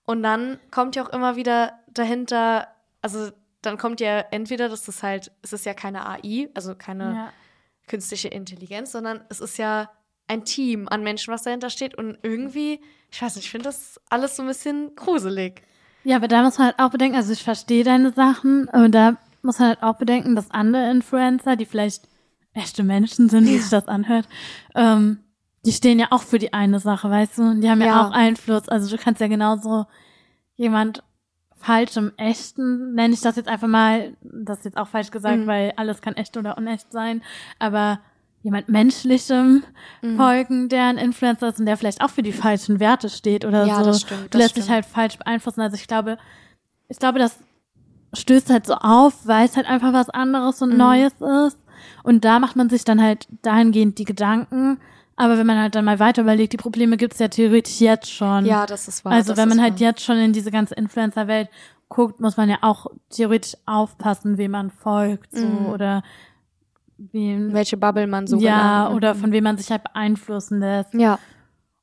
Und 0.05 0.23
dann 0.23 0.59
kommt 0.71 0.97
ja 0.97 1.05
auch 1.05 1.11
immer 1.11 1.37
wieder 1.37 1.79
dahinter, 1.89 2.69
also 3.03 3.31
dann 3.63 3.77
kommt 3.77 4.01
ja 4.01 4.21
entweder, 4.31 4.69
dass 4.69 4.85
das 4.85 5.03
halt, 5.03 5.33
es 5.43 5.53
ist 5.53 5.67
ja 5.67 5.75
keine 5.75 6.07
AI, 6.07 6.49
also 6.55 6.75
keine 6.75 7.05
ja. 7.05 7.33
künstliche 7.89 8.29
Intelligenz, 8.29 8.93
sondern 8.93 9.21
es 9.29 9.41
ist 9.41 9.59
ja 9.59 9.91
ein 10.29 10.45
Team 10.45 10.89
an 10.89 11.03
Menschen, 11.03 11.33
was 11.33 11.43
dahinter 11.43 11.71
steht. 11.71 11.95
Und 11.95 12.19
irgendwie, 12.23 12.81
ich 13.11 13.21
weiß 13.21 13.37
nicht, 13.37 13.47
ich 13.47 13.51
finde 13.51 13.65
das 13.65 14.01
alles 14.09 14.37
so 14.37 14.43
ein 14.43 14.49
bisschen 14.49 14.95
gruselig. 14.95 15.63
Ja, 16.05 16.17
aber 16.17 16.29
da 16.29 16.43
muss 16.43 16.59
man 16.59 16.69
halt 16.69 16.79
auch 16.79 16.91
bedenken, 16.91 17.17
also 17.17 17.33
ich 17.33 17.43
verstehe 17.43 17.85
deine 17.85 18.13
Sachen, 18.13 18.69
aber 18.69 18.89
da 18.89 19.17
muss 19.43 19.59
man 19.59 19.69
halt 19.69 19.83
auch 19.83 19.97
bedenken, 19.97 20.37
dass 20.37 20.51
andere 20.51 20.91
Influencer, 20.91 21.57
die 21.57 21.67
vielleicht 21.67 22.09
echte 22.55 22.83
Menschen 22.83 23.29
sind, 23.29 23.47
wie 23.47 23.57
ja. 23.57 23.61
sich 23.61 23.71
das 23.71 23.89
anhört, 23.89 24.29
ähm, 24.75 25.19
die 25.65 25.73
stehen 25.73 25.99
ja 25.99 26.09
auch 26.11 26.23
für 26.23 26.39
die 26.39 26.53
eine 26.53 26.81
Sache, 26.81 27.11
weißt 27.11 27.39
du? 27.39 27.43
Und 27.43 27.61
die 27.61 27.71
haben 27.71 27.81
ja. 27.81 27.87
ja 27.87 28.07
auch 28.07 28.13
Einfluss. 28.13 28.69
Also 28.69 28.95
du 28.95 29.03
kannst 29.03 29.21
ja 29.21 29.29
genauso 29.29 29.87
jemand 30.57 31.03
falschem 31.57 32.13
Echten, 32.17 32.95
nenne 32.95 33.15
ich 33.15 33.21
das 33.21 33.37
jetzt 33.37 33.49
einfach 33.49 33.69
mal, 33.69 34.17
das 34.23 34.59
ist 34.59 34.65
jetzt 34.65 34.77
auch 34.77 34.89
falsch 34.89 35.11
gesagt, 35.11 35.39
mhm. 35.39 35.47
weil 35.47 35.73
alles 35.77 36.01
kann 36.01 36.15
echt 36.15 36.37
oder 36.37 36.57
unecht 36.57 36.93
sein, 36.93 37.23
aber 37.59 37.99
jemand 38.43 38.69
menschlichem 38.69 39.65
mhm. 40.01 40.17
folgen, 40.17 40.69
der 40.69 40.85
ein 40.85 40.99
Influencer 40.99 41.49
ist 41.49 41.59
und 41.59 41.67
der 41.67 41.77
vielleicht 41.77 42.01
auch 42.01 42.11
für 42.11 42.23
die 42.23 42.33
falschen 42.33 42.79
Werte 42.79 43.09
steht 43.09 43.45
oder 43.45 43.67
ja, 43.67 43.79
so. 43.79 43.85
Das 43.85 44.01
stimmt, 44.03 44.33
das 44.35 44.39
lässt 44.39 44.51
stimmt. 44.53 44.67
sich 44.67 44.73
halt 44.73 44.87
falsch 44.87 45.19
beeinflussen. 45.19 45.61
Also 45.61 45.75
ich 45.75 45.89
glaube, 45.89 46.19
ich 46.89 46.99
glaube, 46.99 47.19
das 47.19 47.39
stößt 48.15 48.51
halt 48.51 48.67
so 48.67 48.75
auf, 48.75 49.27
weil 49.27 49.47
es 49.47 49.57
halt 49.57 49.69
einfach 49.69 49.93
was 49.93 50.11
anderes 50.11 50.63
und 50.63 50.71
mhm. 50.71 50.79
Neues 50.79 51.13
ist. 51.47 51.59
Und 52.03 52.25
da 52.25 52.39
macht 52.39 52.57
man 52.57 52.71
sich 52.71 52.85
dann 52.85 53.03
halt 53.03 53.27
dahingehend 53.43 53.99
die 53.99 54.05
Gedanken, 54.05 54.79
aber 55.19 55.37
wenn 55.37 55.47
man 55.47 55.59
halt 55.59 55.75
dann 55.75 55.85
mal 55.85 55.99
weiter 55.99 56.23
überlegt, 56.23 56.53
die 56.53 56.59
Probleme 56.59 56.97
gibt's 56.97 57.19
ja 57.19 57.27
theoretisch 57.27 57.81
jetzt 57.81 58.11
schon. 58.11 58.47
Ja, 58.47 58.67
das 58.67 58.87
ist 58.87 59.05
wahr. 59.05 59.15
Also 59.15 59.37
wenn 59.37 59.49
man 59.49 59.61
halt 59.61 59.75
wahr. 59.75 59.81
jetzt 59.81 60.03
schon 60.03 60.17
in 60.17 60.33
diese 60.33 60.53
ganze 60.53 60.77
Influencer-Welt 60.77 61.49
guckt, 61.89 62.21
muss 62.21 62.37
man 62.37 62.49
ja 62.49 62.59
auch 62.61 62.87
theoretisch 63.11 63.57
aufpassen, 63.67 64.39
wem 64.39 64.53
man 64.53 64.71
folgt, 64.71 65.37
so 65.37 65.45
mhm. 65.45 65.67
oder 65.67 66.03
wie, 66.99 67.53
welche 67.53 67.77
Bubble 67.77 68.07
man 68.07 68.29
so 68.29 68.39
ja 68.39 68.85
genannt. 68.85 68.97
oder 68.97 69.15
von 69.17 69.33
wem 69.33 69.43
man 69.43 69.59
sich 69.59 69.71
halt 69.71 69.83
beeinflussen 69.83 70.61
lässt. 70.61 70.95
Ja. 70.95 71.19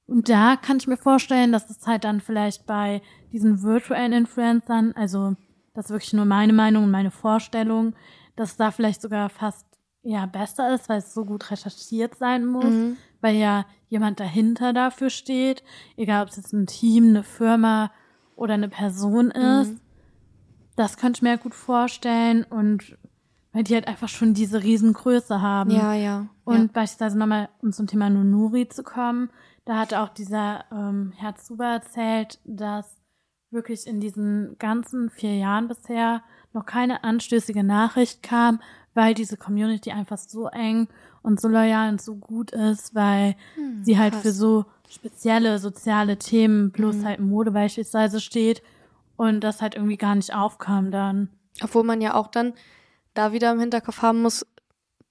Und 0.07 0.29
da 0.29 0.55
kann 0.55 0.77
ich 0.77 0.87
mir 0.87 0.97
vorstellen, 0.97 1.51
dass 1.51 1.67
das 1.67 1.85
halt 1.85 2.05
dann 2.05 2.21
vielleicht 2.21 2.65
bei 2.65 3.01
diesen 3.33 3.63
virtuellen 3.63 4.13
Influencern, 4.13 4.93
also 4.95 5.35
das 5.73 5.85
ist 5.85 5.91
wirklich 5.91 6.13
nur 6.13 6.25
meine 6.25 6.53
Meinung 6.53 6.85
und 6.85 6.91
meine 6.91 7.11
Vorstellung, 7.11 7.95
dass 8.37 8.55
da 8.55 8.71
vielleicht 8.71 9.01
sogar 9.01 9.29
fast 9.29 9.65
ja 10.05 10.25
besser 10.27 10.73
ist, 10.73 10.87
weil 10.87 10.99
es 10.99 11.13
so 11.13 11.25
gut 11.25 11.49
recherchiert 11.49 12.15
sein 12.15 12.45
muss, 12.45 12.65
mhm. 12.65 12.97
Weil 13.25 13.37
ja 13.37 13.65
jemand 13.89 14.19
dahinter 14.19 14.71
dafür 14.71 15.09
steht, 15.09 15.63
egal 15.97 16.21
ob 16.21 16.29
es 16.29 16.35
jetzt 16.35 16.53
ein 16.53 16.67
Team, 16.67 17.09
eine 17.09 17.23
Firma 17.23 17.91
oder 18.35 18.53
eine 18.53 18.69
Person 18.69 19.31
ist. 19.31 19.71
Mhm. 19.71 19.79
Das 20.75 20.97
könnte 20.97 21.17
ich 21.17 21.21
mir 21.23 21.39
gut 21.39 21.55
vorstellen 21.55 22.43
und 22.43 22.99
weil 23.51 23.63
die 23.63 23.73
halt 23.73 23.87
einfach 23.87 24.09
schon 24.09 24.35
diese 24.35 24.61
Riesengröße 24.61 25.41
haben. 25.41 25.71
Ja, 25.71 25.95
ja. 25.95 26.27
Und 26.43 26.57
ja. 26.57 26.69
beispielsweise 26.71 27.17
nochmal, 27.17 27.49
um 27.63 27.71
zum 27.71 27.87
Thema 27.87 28.11
Nunuri 28.11 28.69
zu 28.69 28.83
kommen, 28.83 29.31
da 29.63 29.79
hat 29.79 29.95
auch 29.95 30.09
dieser 30.09 30.65
ähm, 30.71 31.11
Herr 31.15 31.35
Zuber 31.35 31.65
erzählt, 31.65 32.39
dass 32.45 33.01
wirklich 33.49 33.87
in 33.87 33.99
diesen 34.01 34.55
ganzen 34.59 35.09
vier 35.09 35.35
Jahren 35.35 35.67
bisher 35.67 36.21
noch 36.53 36.67
keine 36.67 37.03
anstößige 37.03 37.63
Nachricht 37.63 38.21
kam, 38.21 38.61
weil 38.93 39.15
diese 39.15 39.35
Community 39.35 39.91
einfach 39.91 40.19
so 40.19 40.47
eng 40.47 40.89
und 41.25 41.41
so 41.41 41.47
loyal 41.47 41.89
und 41.89 42.01
so 42.01 42.15
gut 42.15 42.51
ist, 42.51 42.93
weil 42.93 43.35
hm, 43.55 43.83
sie 43.83 43.97
halt 43.97 44.13
krass. 44.13 44.21
für 44.21 44.31
so 44.31 44.65
spezielle 44.89 45.57
soziale 45.59 46.17
Themen 46.17 46.71
plus 46.71 46.97
mhm. 46.97 47.05
halt 47.05 47.19
Mode 47.19 47.51
beispielsweise 47.51 48.21
steht 48.21 48.61
und 49.17 49.41
das 49.43 49.61
halt 49.61 49.75
irgendwie 49.75 49.97
gar 49.97 50.15
nicht 50.15 50.33
aufkam 50.33 50.91
dann. 50.91 51.29
Obwohl 51.63 51.83
man 51.83 52.01
ja 52.01 52.13
auch 52.13 52.27
dann 52.27 52.53
da 53.13 53.31
wieder 53.31 53.51
im 53.51 53.59
Hinterkopf 53.59 54.01
haben 54.01 54.21
muss, 54.21 54.45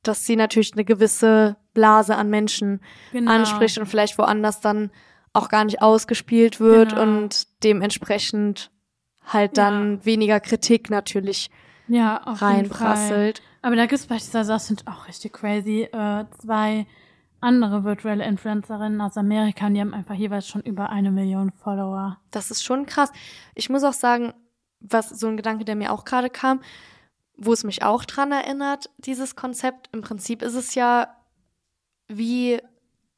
dass 0.02 0.24
sie 0.26 0.36
natürlich 0.36 0.74
eine 0.74 0.84
gewisse 0.84 1.56
Blase 1.72 2.14
an 2.14 2.30
Menschen 2.30 2.80
Genau. 3.12 3.32
anspricht 3.32 3.78
und 3.78 3.86
vielleicht 3.86 4.16
woanders 4.18 4.60
dann 4.60 4.90
auch 5.32 5.48
gar 5.48 5.64
nicht 5.64 5.82
ausgespielt 5.82 6.60
wird 6.60 6.90
Genau. 6.90 7.02
und 7.02 7.46
dementsprechend 7.64 8.70
halt 9.26 9.58
dann 9.58 10.04
weniger 10.04 10.38
Kritik 10.38 10.90
natürlich 10.90 11.50
Ja, 11.88 12.16
reinprasselt. 12.16 13.42
Aber 13.64 13.76
da 13.76 13.86
gibt's 13.86 14.06
beispielsweise, 14.06 14.52
das 14.52 14.66
finde 14.66 14.82
ich 14.86 14.92
auch 14.92 15.08
richtig 15.08 15.32
crazy, 15.32 15.88
äh, 15.90 16.26
zwei 16.38 16.86
andere 17.40 17.82
virtuelle 17.82 18.24
Influencerinnen 18.26 19.00
aus 19.00 19.16
Amerika 19.16 19.66
und 19.66 19.72
die 19.74 19.80
haben 19.80 19.94
einfach 19.94 20.14
jeweils 20.14 20.46
schon 20.46 20.60
über 20.60 20.90
eine 20.90 21.10
Million 21.10 21.50
Follower. 21.50 22.18
Das 22.30 22.50
ist 22.50 22.62
schon 22.62 22.84
krass. 22.84 23.10
Ich 23.54 23.70
muss 23.70 23.82
auch 23.82 23.94
sagen, 23.94 24.34
was 24.80 25.08
so 25.08 25.28
ein 25.28 25.38
Gedanke, 25.38 25.64
der 25.64 25.76
mir 25.76 25.92
auch 25.92 26.04
gerade 26.04 26.28
kam, 26.28 26.60
wo 27.38 27.54
es 27.54 27.64
mich 27.64 27.82
auch 27.82 28.04
dran 28.04 28.32
erinnert, 28.32 28.90
dieses 28.98 29.34
Konzept. 29.34 29.88
Im 29.92 30.02
Prinzip 30.02 30.42
ist 30.42 30.54
es 30.54 30.74
ja 30.74 31.08
wie 32.06 32.60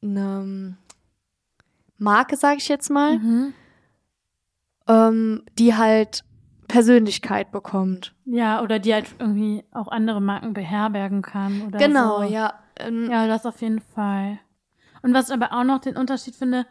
eine 0.01 0.77
Marke, 1.97 2.37
sage 2.37 2.57
ich 2.59 2.69
jetzt 2.69 2.89
mal, 2.89 3.19
Mhm. 3.19 3.53
ähm, 4.87 5.43
die 5.59 5.75
halt 5.75 6.23
Persönlichkeit 6.67 7.51
bekommt. 7.51 8.13
Ja, 8.25 8.61
oder 8.61 8.79
die 8.79 8.93
halt 8.93 9.07
irgendwie 9.19 9.63
auch 9.71 9.87
andere 9.87 10.21
Marken 10.21 10.53
beherbergen 10.53 11.21
kann 11.21 11.61
oder 11.61 11.77
genau, 11.79 12.17
so. 12.23 12.29
ja. 12.29 12.53
Ähm, 12.77 13.09
Ja, 13.09 13.27
das 13.27 13.45
auf 13.45 13.61
jeden 13.61 13.79
Fall. 13.81 14.39
Und 15.01 15.13
was 15.13 15.29
ich 15.29 15.33
aber 15.33 15.53
auch 15.53 15.63
noch 15.63 15.79
den 15.79 15.95
Unterschied 15.97 16.35
finde, 16.35 16.65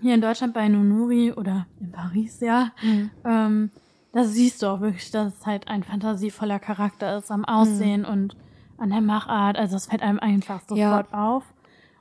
hier 0.00 0.14
in 0.14 0.20
Deutschland 0.20 0.54
bei 0.54 0.68
Nunuri 0.68 1.32
oder 1.32 1.66
in 1.80 1.90
Paris, 1.92 2.40
ja, 2.40 2.70
Mhm. 2.82 3.10
ähm, 3.24 3.70
da 4.12 4.24
siehst 4.24 4.62
du 4.62 4.66
auch 4.66 4.80
wirklich, 4.80 5.10
dass 5.10 5.34
es 5.34 5.46
halt 5.46 5.68
ein 5.68 5.82
fantasievoller 5.84 6.58
Charakter 6.58 7.16
ist 7.18 7.30
am 7.30 7.44
Aussehen 7.44 8.04
und 8.04 8.36
an 8.78 8.90
der 8.90 9.00
Machart. 9.00 9.56
Also 9.56 9.76
es 9.76 9.86
fällt 9.86 10.02
einem 10.02 10.18
einfach 10.18 10.62
sofort 10.66 11.12
auf. 11.14 11.44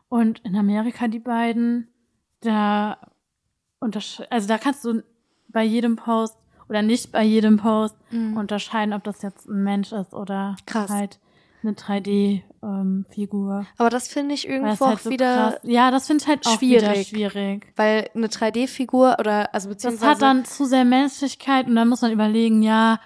Und 0.08 0.40
in 0.40 0.56
Amerika 0.56 1.08
die 1.08 1.20
beiden, 1.20 1.88
da 2.40 2.98
untersch 3.80 4.22
also 4.32 4.48
da 4.48 4.58
kannst 4.58 4.84
du 4.86 5.04
bei 5.50 5.64
jedem 5.64 5.98
Post 5.98 6.38
oder 6.70 6.82
nicht 6.82 7.12
bei 7.12 7.24
jedem 7.24 7.58
Post 7.58 7.96
Mhm. 8.12 8.38
unterscheiden, 8.38 8.94
ob 8.94 9.04
das 9.04 9.22
jetzt 9.22 9.48
ein 9.50 9.64
Mensch 9.64 9.92
ist 9.92 10.14
oder 10.14 10.56
Krass. 10.66 10.90
halt 10.90 11.20
eine 11.64 11.74
3D-Figur. 12.64 13.66
Aber 13.78 13.90
das 13.90 14.08
finde 14.08 14.36
ich 14.36 14.48
irgendwo 14.48 14.86
halt 14.86 14.98
auch 14.98 15.00
so 15.00 15.10
wieder, 15.10 15.52
krass, 15.52 15.60
ja, 15.64 15.92
das 15.92 16.08
finde 16.08 16.24
ich 16.24 16.28
halt 16.28 16.46
auch 16.48 16.62
wieder 16.62 16.80
schwierig. 16.96 17.08
schwierig. 17.08 17.74
weil 17.76 18.10
eine 18.16 18.28
3D-Figur 18.28 19.18
oder 19.20 19.54
also 19.54 19.68
Das 19.70 19.76
beziehungsweise 19.78 20.12
hat 20.12 20.22
dann 20.22 20.46
zu 20.46 20.66
sehr 20.66 20.86
Menschlichkeit 20.86 21.68
und 21.68 21.76
dann 21.76 21.88
muss 21.90 22.02
man 22.02 22.12
überlegen, 22.12 22.62
ja, 22.64 23.00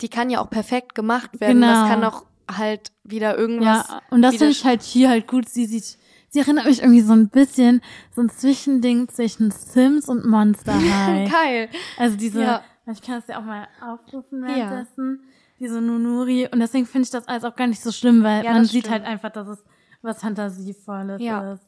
die 0.00 0.08
kann 0.08 0.28
ja 0.30 0.40
auch 0.40 0.50
perfekt 0.50 0.94
gemacht 0.94 1.40
werden. 1.40 1.60
Genau. 1.60 1.72
Das 1.72 1.88
kann 1.88 2.04
auch 2.04 2.24
halt 2.54 2.92
wieder 3.02 3.36
irgendwas. 3.38 3.88
ja, 3.88 4.02
und 4.10 4.22
das 4.22 4.36
finde 4.36 4.52
ich 4.52 4.64
halt 4.64 4.82
hier 4.82 5.08
halt 5.08 5.26
gut. 5.26 5.48
Sie 5.48 5.64
sieht, 5.66 5.96
sie 6.28 6.38
erinnert 6.40 6.66
mich 6.66 6.80
irgendwie 6.82 7.00
so 7.00 7.12
ein 7.14 7.28
bisschen 7.28 7.80
so 8.14 8.20
ein 8.20 8.28
Zwischending 8.28 9.08
zwischen 9.08 9.50
Sims 9.50 10.08
und 10.08 10.26
Monster 10.26 10.74
High. 10.74 11.32
Geil. 11.32 11.68
Also 11.96 12.16
diese, 12.16 12.42
Ja. 12.42 12.62
Ich 12.92 13.02
kann 13.02 13.18
es 13.18 13.26
ja 13.26 13.38
auch 13.38 13.44
mal 13.44 13.66
aufrufen 13.80 14.42
Ja. 14.42 14.54
währenddessen, 14.56 15.24
diese 15.58 15.80
Nunuri. 15.80 16.48
Und 16.50 16.60
deswegen 16.60 16.86
finde 16.86 17.04
ich 17.06 17.10
das 17.10 17.26
alles 17.28 17.44
auch 17.44 17.56
gar 17.56 17.66
nicht 17.66 17.82
so 17.82 17.90
schlimm, 17.92 18.22
weil 18.22 18.44
Ja, 18.44 18.52
man 18.52 18.64
sieht 18.64 18.84
stimmt. 18.86 18.90
halt 18.94 19.04
einfach, 19.04 19.30
dass 19.30 19.48
es 19.48 19.64
was 20.02 20.20
Fantasievolles 20.20 21.20
Ja. 21.22 21.54
ist. 21.54 21.64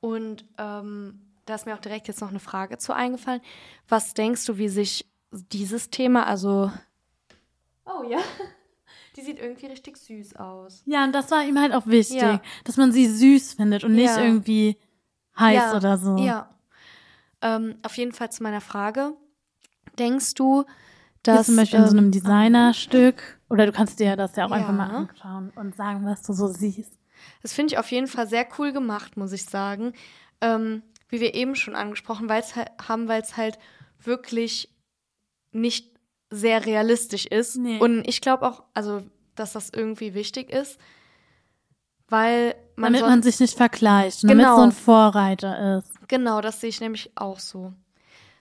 Und 0.00 0.44
ähm, 0.58 1.20
da 1.44 1.54
ist 1.54 1.66
mir 1.66 1.74
auch 1.74 1.80
direkt 1.80 2.08
jetzt 2.08 2.20
noch 2.20 2.30
eine 2.30 2.38
Frage 2.40 2.78
zu 2.78 2.94
eingefallen. 2.94 3.40
Was 3.88 4.14
denkst 4.14 4.44
du, 4.46 4.56
wie 4.58 4.68
sich 4.68 5.06
dieses 5.32 5.90
Thema, 5.90 6.26
also. 6.26 6.70
Oh 7.84 8.02
ja. 8.08 8.18
Die 9.16 9.22
sieht 9.22 9.38
irgendwie 9.38 9.66
richtig 9.66 9.96
süß 9.96 10.36
aus. 10.36 10.82
Ja, 10.86 11.04
und 11.04 11.12
das 11.12 11.30
war 11.30 11.42
ihm 11.42 11.58
halt 11.58 11.72
auch 11.72 11.86
wichtig, 11.86 12.20
Ja. 12.20 12.40
dass 12.64 12.76
man 12.76 12.92
sie 12.92 13.06
süß 13.06 13.54
findet 13.54 13.82
und 13.82 13.92
nicht 13.94 14.14
Ja. 14.14 14.22
irgendwie 14.22 14.76
heiß 15.38 15.54
ja, 15.72 15.76
oder 15.76 15.96
so. 15.96 16.16
Ja. 16.18 16.50
Ähm, 17.40 17.76
auf 17.82 17.96
jeden 17.96 18.12
Fall 18.12 18.30
zu 18.30 18.42
meiner 18.42 18.60
Frage. 18.60 19.14
Denkst 19.98 20.34
du, 20.34 20.64
dass. 21.22 21.46
zum 21.46 21.56
Beispiel 21.56 21.80
in 21.80 21.86
so 21.86 21.92
ähm, 21.92 21.98
einem 21.98 22.10
Designerstück. 22.12 23.40
Oder 23.48 23.66
du 23.66 23.72
kannst 23.72 23.98
dir 24.00 24.16
das 24.16 24.36
ja 24.36 24.46
auch 24.46 24.50
einfach 24.50 24.68
Ja. 24.68 24.74
mal 24.74 24.90
anschauen 24.90 25.50
und 25.56 25.74
sagen, 25.76 26.04
was 26.04 26.22
du 26.22 26.32
so 26.32 26.48
siehst. 26.48 26.98
Das 27.42 27.52
finde 27.52 27.72
ich 27.74 27.78
auf 27.78 27.90
jeden 27.90 28.06
Fall 28.08 28.26
sehr 28.28 28.46
cool 28.58 28.72
gemacht, 28.72 29.16
muss 29.16 29.32
ich 29.32 29.44
sagen. 29.44 29.92
Ähm, 30.40 30.82
wie 31.08 31.20
wir 31.20 31.34
eben 31.34 31.54
schon 31.54 31.74
angesprochen 31.76 32.28
weil's 32.28 32.54
haben, 32.56 33.08
weil 33.08 33.22
es 33.22 33.36
halt 33.36 33.58
wirklich 34.02 34.68
nicht 35.52 35.94
sehr 36.30 36.66
realistisch 36.66 37.26
ist. 37.26 37.56
Nee. 37.56 37.78
Und 37.78 38.06
ich 38.08 38.20
glaube 38.20 38.46
auch, 38.46 38.64
also, 38.74 39.02
dass 39.36 39.52
das 39.52 39.70
irgendwie 39.70 40.14
wichtig 40.14 40.50
ist, 40.50 40.78
weil 42.08 42.54
man 42.76 42.92
damit 42.92 43.06
man 43.08 43.22
sich 43.22 43.40
nicht 43.40 43.56
vergleicht 43.56 44.22
Genau. 44.22 44.32
damit 44.34 44.46
so 44.56 44.62
ein 44.62 44.72
Vorreiter 44.72 45.78
ist. 45.78 45.92
Genau, 46.08 46.40
das 46.40 46.60
sehe 46.60 46.68
ich 46.70 46.80
nämlich 46.80 47.10
auch 47.16 47.38
so. 47.38 47.72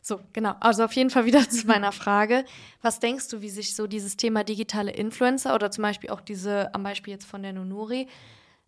So, 0.08 0.20
genau. 0.34 0.54
Also 0.60 0.84
auf 0.84 0.94
jeden 0.94 1.10
Fall 1.10 1.26
wieder 1.26 1.40
zu 1.50 1.66
meiner 1.66 1.92
Frage. 1.92 2.46
Was 2.84 3.00
denkst 3.00 3.28
du, 3.30 3.42
wie 3.42 3.50
sich 3.50 3.76
so 3.76 3.88
dieses 3.88 4.18
Thema 4.18 4.44
digitale 4.44 4.92
Influencer 4.92 5.56
oder 5.56 5.72
zum 5.72 5.82
Beispiel 5.82 6.12
auch 6.12 6.22
diese, 6.22 6.74
am 6.76 6.84
Beispiel 6.84 7.12
jetzt 7.14 7.26
von 7.26 7.42
der 7.42 7.54
Nunuri, 7.54 8.08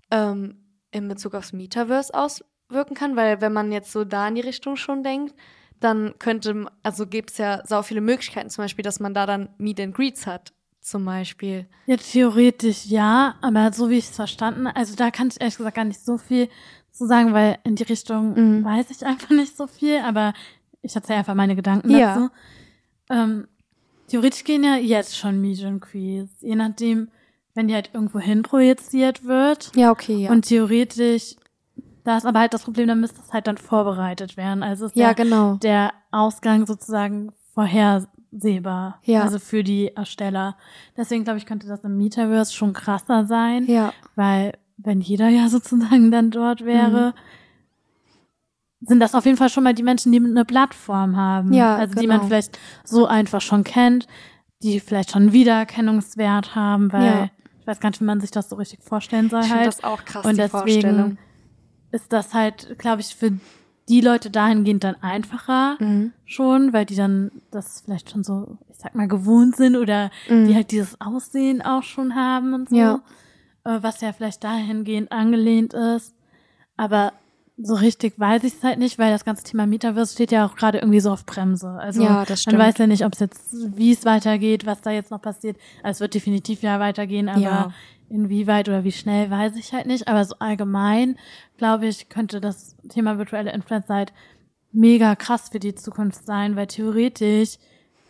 ähm, 0.10 0.56
in 0.90 1.08
Bezug 1.08 1.36
aufs 1.36 1.54
Metaverse 1.54 2.12
auswirken 2.12 2.96
kann? 2.96 3.16
Weil 3.16 3.40
wenn 3.40 3.54
man 3.54 3.72
jetzt 3.72 3.92
so 3.92 4.04
da 4.04 4.28
in 4.28 4.34
die 4.34 4.42
Richtung 4.42 4.78
schon 4.78 5.04
denkt, 5.04 5.36
dann 5.80 6.16
könnte, 6.18 6.66
also 6.82 7.06
gibt 7.06 7.30
es 7.30 7.38
ja 7.38 7.62
sau 7.68 7.84
viele 7.84 8.02
Möglichkeiten, 8.02 8.50
zum 8.50 8.64
Beispiel, 8.64 8.82
dass 8.82 9.00
man 9.00 9.14
da 9.14 9.28
dann 9.28 9.50
Meet 9.60 9.80
and 9.80 9.94
Greets 9.96 10.26
hat, 10.26 10.54
zum 10.82 11.06
Beispiel. 11.06 11.68
Ja, 11.86 11.98
theoretisch 11.98 12.88
ja, 12.88 13.36
aber 13.44 13.72
so 13.74 13.92
wie 13.92 14.00
ich 14.00 14.06
es 14.10 14.16
verstanden, 14.16 14.66
also 14.66 14.96
da 14.96 15.12
kann 15.12 15.28
ich 15.28 15.40
ehrlich 15.40 15.58
gesagt 15.58 15.76
gar 15.76 15.86
nicht 15.86 16.04
so 16.04 16.18
viel 16.18 16.50
zu 16.90 17.06
sagen, 17.06 17.32
weil 17.32 17.60
in 17.64 17.76
die 17.76 17.84
Richtung 17.84 18.34
Mhm. 18.34 18.66
weiß 18.66 18.90
ich 18.90 19.06
einfach 19.06 19.30
nicht 19.30 19.56
so 19.56 19.68
viel, 19.68 20.00
aber 20.00 20.34
ich 20.88 20.96
erzähle 20.96 21.20
einfach 21.20 21.36
meine 21.36 21.56
Gedanken 21.56 21.90
Ja. 21.90 22.16
dazu. 22.16 22.30
Ähm, 23.10 23.48
theoretisch 24.08 24.44
gehen 24.44 24.64
ja 24.64 24.76
jetzt 24.76 25.18
schon 25.18 25.44
and 25.64 25.82
Greets, 25.82 26.42
je 26.42 26.56
nachdem, 26.56 27.10
wenn 27.54 27.68
die 27.68 27.74
halt 27.74 27.92
irgendwo 27.94 28.20
hin 28.20 28.44
projiziert 28.44 29.26
wird. 29.26 29.72
Ja, 29.76 29.92
okay, 29.92 30.16
ja. 30.16 30.32
Und 30.32 30.44
theoretisch, 30.44 31.36
da 32.04 32.18
ist 32.18 32.26
aber 32.26 32.40
halt 32.40 32.54
das 32.54 32.64
Problem, 32.64 32.88
dann 32.88 33.02
müsste 33.02 33.20
es 33.22 33.34
halt 33.34 33.48
dann 33.48 33.58
vorbereitet 33.58 34.38
werden. 34.38 34.64
Also 34.64 34.86
ist 34.86 34.96
ja, 34.96 35.14
der, 35.14 35.26
genau. 35.26 35.56
der 35.56 35.94
Ausgang 36.12 36.66
sozusagen 36.66 37.32
vorhersehbar. 37.54 39.00
Ja. 39.04 39.24
Also 39.24 39.40
für 39.40 39.64
die 39.64 39.96
Ersteller. 39.96 40.58
Deswegen 40.96 41.24
glaube 41.24 41.40
ich, 41.40 41.46
könnte 41.46 41.68
das 41.68 41.84
im 41.84 41.98
Metaverse 41.98 42.54
schon 42.54 42.74
krasser 42.74 43.26
sein. 43.26 43.66
Ja. 43.66 43.94
Weil, 44.16 44.54
wenn 44.78 45.02
jeder 45.02 45.30
ja 45.30 45.50
sozusagen 45.50 46.12
dann 46.12 46.32
dort 46.32 46.64
wäre, 46.64 47.14
sind 48.88 49.00
das 49.00 49.14
auf 49.16 49.26
jeden 49.26 49.38
Fall 49.38 49.50
schon 49.50 49.64
mal 49.64 49.74
die 49.74 49.84
Menschen, 49.84 50.12
die 50.12 50.20
eine 50.20 50.46
Plattform 50.46 51.16
haben. 51.18 51.54
Ja, 51.54 51.76
Also 51.76 51.96
die 51.96 52.06
genau. 52.06 52.18
man 52.20 52.28
vielleicht 52.28 52.58
so 52.84 53.06
einfach 53.06 53.42
schon 53.42 53.64
kennt, 53.64 54.08
die 54.64 54.80
vielleicht 54.80 55.12
schon 55.12 55.34
Wiedererkennungswert 55.34 56.56
haben, 56.56 56.92
weil 56.94 57.04
Ja. 57.06 57.30
ich 57.60 57.68
weiß 57.68 57.80
gar 57.80 57.90
nicht, 57.90 58.02
wie 58.02 58.06
man 58.06 58.22
sich 58.22 58.32
das 58.32 58.50
so 58.50 58.56
richtig 58.56 58.82
vorstellen 58.84 59.30
soll 59.30 59.42
Ich 59.42 59.48
finde 59.48 59.60
halt. 59.64 59.68
das 59.68 59.84
auch 59.84 60.04
krass, 60.06 60.26
Und 60.26 60.32
die 60.34 60.38
deswegen 60.38 60.52
Vorstellung. 60.52 61.18
ist 61.92 62.12
das 62.14 62.34
halt, 62.34 62.78
glaube 62.80 63.02
ich, 63.02 63.16
für 63.16 63.32
die 63.90 64.02
Leute 64.02 64.30
dahingehend 64.30 64.84
dann 64.84 64.96
einfacher 65.02 65.78
Mhm. 65.80 66.12
schon, 66.26 66.74
weil 66.74 66.86
die 66.86 66.96
dann 66.96 67.32
das 67.52 67.82
vielleicht 67.86 68.10
schon 68.12 68.24
so, 68.24 68.58
ich 68.70 68.78
sag 68.78 68.96
mal, 68.96 69.08
gewohnt 69.08 69.56
sind 69.56 69.76
oder 69.78 70.12
Mhm. 70.30 70.46
die 70.48 70.56
halt 70.56 70.72
dieses 70.72 71.00
Aussehen 71.00 71.62
auch 71.62 71.84
schon 71.84 72.16
haben 72.16 72.54
und 72.54 72.70
so. 72.70 72.76
Ja. 72.76 73.00
Äh, 73.64 73.80
was 73.84 74.02
ja 74.02 74.12
vielleicht 74.14 74.44
dahingehend 74.44 75.12
angelehnt 75.12 75.74
ist. 75.74 76.14
Aber 76.78 77.14
so 77.60 77.74
richtig 77.74 78.20
weiß 78.20 78.44
ich 78.44 78.54
es 78.54 78.64
halt 78.64 78.78
nicht, 78.78 79.00
weil 79.00 79.12
das 79.12 79.26
ganze 79.26 79.44
Thema 79.44 79.66
Metaverse 79.66 80.14
steht 80.14 80.32
ja 80.32 80.46
auch 80.46 80.56
gerade 80.56 80.78
irgendwie 80.78 81.00
so 81.00 81.12
auf 81.12 81.26
Bremse. 81.26 81.70
Also 81.70 82.04
Ja, 82.04 82.24
das 82.24 82.42
stimmt. 82.44 82.58
man 82.58 82.68
weiß 82.68 82.78
ja 82.78 82.88
nicht, 82.88 83.04
ob 83.06 83.14
es 83.14 83.20
jetzt, 83.20 83.56
wie 83.76 83.92
es 83.92 84.06
weitergeht, 84.06 84.66
was 84.66 84.82
da 84.82 84.92
jetzt 84.92 85.10
noch 85.12 85.22
passiert. 85.22 85.58
Also 85.82 85.98
es 85.98 86.00
wird 86.02 86.14
definitiv 86.14 86.62
ja 86.62 86.80
weitergehen, 86.80 87.30
aber 87.30 87.42
Ja. 87.42 87.72
inwieweit 88.10 88.70
oder 88.70 88.84
wie 88.84 88.92
schnell 88.92 89.32
weiß 89.32 89.56
ich 89.56 89.74
halt 89.74 89.88
nicht. 89.88 90.08
Aber 90.08 90.24
so 90.24 90.36
allgemein, 90.38 91.18
glaube 91.58 91.88
ich, 91.88 92.10
könnte 92.10 92.40
das 92.42 92.76
Thema 92.90 93.18
virtuelle 93.18 93.52
Influencer 93.52 93.96
halt 93.96 94.14
mega 94.72 95.16
krass 95.16 95.50
für 95.50 95.60
die 95.60 95.74
Zukunft 95.74 96.26
sein, 96.26 96.56
weil 96.56 96.68
theoretisch 96.68 97.58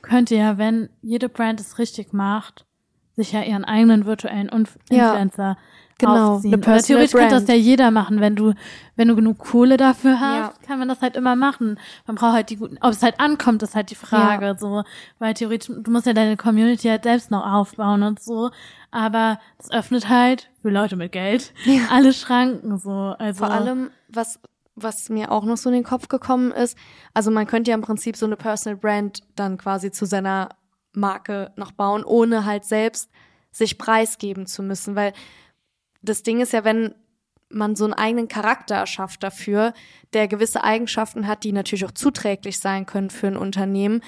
könnte 0.01 0.35
ja, 0.35 0.57
wenn 0.57 0.89
jede 1.01 1.29
Brand 1.29 1.59
es 1.61 1.79
richtig 1.79 2.11
macht, 2.11 2.65
sich 3.15 3.31
ja 3.31 3.41
ihren 3.43 3.63
eigenen 3.63 4.05
virtuellen 4.05 4.49
Inf 4.49 4.77
Ja, 4.89 5.11
Influencer 5.13 5.57
genau, 5.99 6.35
aufziehen. 6.35 6.53
eine 6.63 6.81
theoretisch 6.81 7.11
könnte 7.11 7.35
das 7.35 7.47
ja 7.47 7.55
jeder 7.55 7.91
machen, 7.91 8.19
wenn 8.21 8.35
du, 8.35 8.53
wenn 8.95 9.07
du 9.07 9.15
genug 9.15 9.37
Kohle 9.37 9.77
dafür 9.77 10.19
hast, 10.19 10.37
Ja. 10.59 10.67
kann 10.67 10.79
man 10.79 10.87
das 10.87 11.01
halt 11.01 11.15
immer 11.15 11.35
machen. 11.35 11.79
Man 12.05 12.15
braucht 12.15 12.33
halt 12.33 12.49
die 12.49 12.57
guten, 12.57 12.77
ob 12.81 12.91
es 12.91 13.03
halt 13.03 13.19
ankommt, 13.19 13.63
ist 13.63 13.75
halt 13.75 13.89
die 13.91 13.95
Frage, 13.95 14.55
so, 14.59 14.83
weil 15.19 15.33
theoretisch, 15.33 15.73
du 15.75 15.91
musst 15.91 16.05
ja 16.05 16.13
deine 16.13 16.37
Community 16.37 16.87
halt 16.87 17.03
selbst 17.03 17.31
noch 17.31 17.45
aufbauen 17.45 18.03
und 18.03 18.19
so, 18.21 18.51
aber 18.91 19.39
es 19.59 19.71
öffnet 19.71 20.09
halt 20.09 20.49
für 20.61 20.69
Leute 20.69 20.95
mit 20.95 21.11
Geld 21.11 21.53
alle 21.91 22.13
Schranken, 22.13 22.77
so, 22.77 23.15
also. 23.17 23.45
Vor 23.45 23.53
allem, 23.53 23.89
was, 24.09 24.39
was 24.75 25.09
mir 25.09 25.31
auch 25.31 25.43
noch 25.43 25.57
so 25.57 25.69
in 25.69 25.75
den 25.75 25.83
Kopf 25.83 26.07
gekommen 26.07 26.51
ist, 26.51 26.77
also 27.13 27.31
man 27.31 27.47
könnte 27.47 27.71
ja 27.71 27.75
im 27.75 27.81
Prinzip 27.81 28.15
so 28.15 28.25
eine 28.25 28.35
Personal 28.35 28.77
Brand 28.77 29.21
dann 29.35 29.57
quasi 29.57 29.91
zu 29.91 30.05
seiner 30.05 30.49
Marke 30.93 31.51
noch 31.55 31.71
bauen, 31.71 32.03
ohne 32.03 32.45
halt 32.45 32.65
selbst 32.65 33.09
sich 33.51 33.77
preisgeben 33.77 34.45
zu 34.45 34.61
müssen, 34.61 34.95
weil 34.95 35.13
das 36.09 36.23
Ding 36.23 36.39
ist 36.39 36.53
ja, 36.53 36.63
wenn 36.63 36.95
man 37.49 37.75
so 37.75 37.85
einen 37.85 37.93
eigenen 37.93 38.27
Charakter 38.27 38.75
erschafft 38.75 39.23
dafür, 39.23 39.73
der 40.13 40.27
gewisse 40.27 40.63
Eigenschaften 40.63 41.27
hat, 41.27 41.43
die 41.43 41.53
natürlich 41.53 41.85
auch 41.85 41.91
zuträglich 41.91 42.59
sein 42.59 42.85
können 42.85 43.09
für 43.09 43.27
ein 43.27 43.37
Unternehmen, 43.37 44.01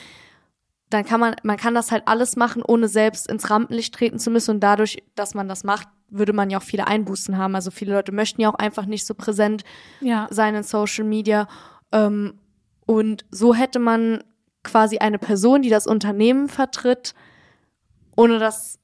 dann 0.90 1.06
kann 1.06 1.20
man, 1.20 1.36
man 1.44 1.58
kann 1.58 1.76
das 1.76 1.92
halt 1.92 2.04
alles 2.08 2.36
machen, 2.36 2.64
ohne 2.66 2.88
selbst 2.88 3.30
ins 3.30 3.50
Rampenlicht 3.50 3.94
treten 3.94 4.20
zu 4.20 4.32
müssen. 4.32 4.52
Und 4.56 4.60
dadurch, 4.62 5.04
dass 5.16 5.36
man 5.36 5.48
das 5.48 5.64
macht, 5.64 5.88
würde 6.10 6.34
man 6.34 6.50
ja 6.50 6.58
auch 6.58 6.64
viele 6.64 6.88
Einbußen 6.88 7.38
haben. 7.38 7.54
Also 7.54 7.70
viele 7.70 7.94
Leute 7.94 8.12
möchten 8.12 8.42
ja 8.42 8.50
auch 8.50 8.56
einfach 8.56 8.88
nicht 8.88 9.06
so 9.06 9.14
präsent 9.14 9.64
Ja. 10.02 10.28
sein 10.32 10.56
in 10.56 10.64
Social 10.64 11.06
Media. 11.06 11.48
Ähm, 11.92 12.40
und 12.88 13.24
so 13.30 13.54
hätte 13.54 13.78
man 13.78 14.24
quasi 14.64 14.98
eine 14.98 15.20
Person, 15.20 15.62
die 15.62 15.70
das 15.70 15.86
Unternehmen 15.86 16.50
vertritt, 16.50 17.14
ohne 18.18 18.40
dass 18.40 18.79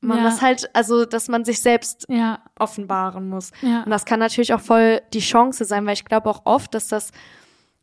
man 0.00 0.18
Ja. 0.18 0.24
das 0.24 0.40
halt, 0.42 0.70
also 0.74 1.04
dass 1.04 1.28
man 1.28 1.44
sich 1.44 1.60
selbst 1.60 2.06
Ja, 2.08 2.40
offenbaren 2.58 3.28
muss. 3.28 3.50
ja. 3.62 3.82
Und 3.82 3.90
das 3.90 4.04
kann 4.04 4.18
natürlich 4.20 4.54
auch 4.54 4.60
voll 4.60 5.00
die 5.12 5.20
Chance 5.20 5.64
sein, 5.64 5.84
weil 5.86 5.94
ich 5.94 6.04
glaube 6.04 6.28
auch 6.30 6.42
oft, 6.46 6.74
dass 6.74 6.88
das 6.88 7.10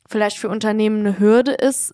vielleicht 0.08 0.38
für 0.38 0.50
Unternehmen 0.50 1.00
eine 1.06 1.20
Hürde 1.20 1.52
ist, 1.52 1.94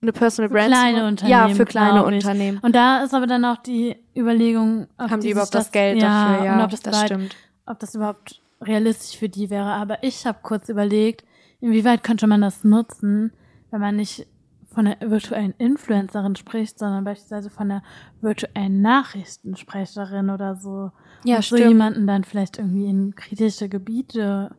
eine 0.00 0.12
Personal 0.12 0.48
Für 0.50 0.54
Brand 0.54 0.74
zu 0.74 0.80
kleine. 0.80 1.06
Unternehmen, 1.08 1.48
Ja, 1.48 1.54
für 1.54 1.64
kleine. 1.64 2.04
Unternehmen. 2.04 2.58
Und 2.62 2.74
da 2.74 3.02
ist 3.04 3.14
aber 3.14 3.26
dann 3.26 3.44
auch 3.44 3.56
die 3.58 3.96
Überlegung, 4.16 4.86
ob 4.98 5.10
Haben 5.10 5.20
die 5.20 5.28
sich 5.28 5.32
überhaupt 5.32 5.54
das, 5.54 5.72
Geld 5.72 6.00
dafür? 6.02 6.44
Ja, 6.44 6.54
und 6.56 6.60
ob 6.62 6.70
das, 6.70 6.80
das 6.80 7.00
stimmt. 7.02 7.36
ob 7.66 7.78
das 7.80 7.94
überhaupt 7.94 8.40
realistisch 8.60 9.18
für 9.18 9.28
die 9.30 9.48
wäre. 9.50 9.66
Aber 9.72 10.02
ich 10.02 10.26
habe 10.26 10.38
kurz 10.42 10.68
überlegt, 10.68 11.24
inwieweit 11.60 12.02
könnte 12.04 12.26
man 12.26 12.42
das 12.42 12.64
nutzen, 12.64 13.32
wenn 13.70 13.80
man 13.80 13.96
nicht 13.96 14.26
von 14.74 14.86
einer 14.86 14.96
virtuellen 15.10 15.54
Influencerin 15.58 16.36
spricht, 16.36 16.78
sondern 16.78 17.04
beispielsweise 17.04 17.50
von 17.50 17.70
einer 17.70 17.82
virtuellen 18.20 18.82
Nachrichtensprecherin 18.82 20.30
oder 20.30 20.56
so. 20.56 20.90
Ja, 21.24 21.36
und 21.36 21.44
so 21.44 21.56
stimmt. 21.56 21.68
jemanden 21.70 22.06
dann 22.06 22.24
vielleicht 22.24 22.58
irgendwie 22.58 22.86
in 22.86 23.14
kritische 23.14 23.68
Gebiete 23.68 24.50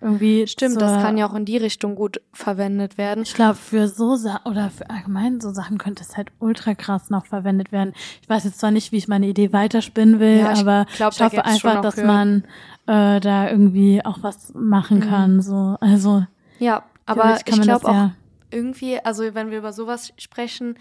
irgendwie 0.00 0.46
Stimmt, 0.46 0.74
zur, 0.74 0.80
das 0.82 1.02
kann 1.02 1.18
ja 1.18 1.28
auch 1.28 1.34
in 1.34 1.44
die 1.44 1.56
Richtung 1.56 1.96
gut 1.96 2.20
verwendet 2.32 2.98
werden. 2.98 3.24
ich 3.24 3.34
glaube, 3.34 3.56
für 3.56 3.88
so 3.88 4.14
Sa 4.14 4.40
oder 4.44 4.70
für 4.70 4.88
allgemein 4.90 5.40
so 5.40 5.50
Sachen 5.52 5.76
könnte 5.76 6.04
es 6.04 6.16
halt 6.16 6.28
ultra 6.38 6.74
krass 6.74 7.10
noch 7.10 7.26
verwendet 7.26 7.72
werden. 7.72 7.92
Ich 8.22 8.28
weiß 8.28 8.44
jetzt 8.44 8.60
zwar 8.60 8.70
nicht, 8.70 8.92
wie 8.92 8.96
ich 8.96 9.08
meine 9.08 9.26
Idee 9.26 9.52
weiterspinnen 9.52 10.20
will, 10.20 10.38
Ja, 10.38 10.52
ich 10.52 10.60
aber 10.60 10.86
glaub, 10.96 11.12
ich 11.14 11.20
hoffe 11.20 11.44
einfach, 11.44 11.80
dass 11.82 11.96
Hürden. 11.96 12.06
man 12.06 12.44
äh, 12.86 13.18
da 13.20 13.50
irgendwie 13.50 14.04
auch 14.04 14.18
was 14.22 14.54
machen 14.54 15.00
kann. 15.00 15.42
So, 15.42 15.76
also 15.80 16.24
Ja, 16.60 16.84
aber 17.04 17.34
ich 17.36 17.44
kann 17.44 17.58
man 17.58 17.66
glaube 17.66 17.88
auch 17.88 17.92
ja. 17.92 18.10
Irgendwie, 18.50 18.98
also 19.04 19.34
wenn 19.34 19.50
wir 19.50 19.58
über 19.58 19.72
sowas 19.72 20.12
sprechen, 20.18 20.78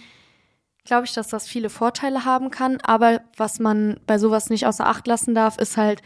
glaube 0.86 1.06
ich, 1.06 1.14
dass 1.14 1.28
das 1.28 1.48
viele 1.48 1.70
Vorteile 1.70 2.24
haben 2.26 2.50
kann. 2.52 2.80
Aber 2.82 3.22
was 3.36 3.60
man 3.60 4.00
bei 4.08 4.18
sowas 4.18 4.50
nicht 4.50 4.66
außer 4.66 4.86
Acht 4.88 5.06
lassen 5.08 5.36
darf, 5.36 5.58
ist 5.58 5.78
halt, 5.78 6.02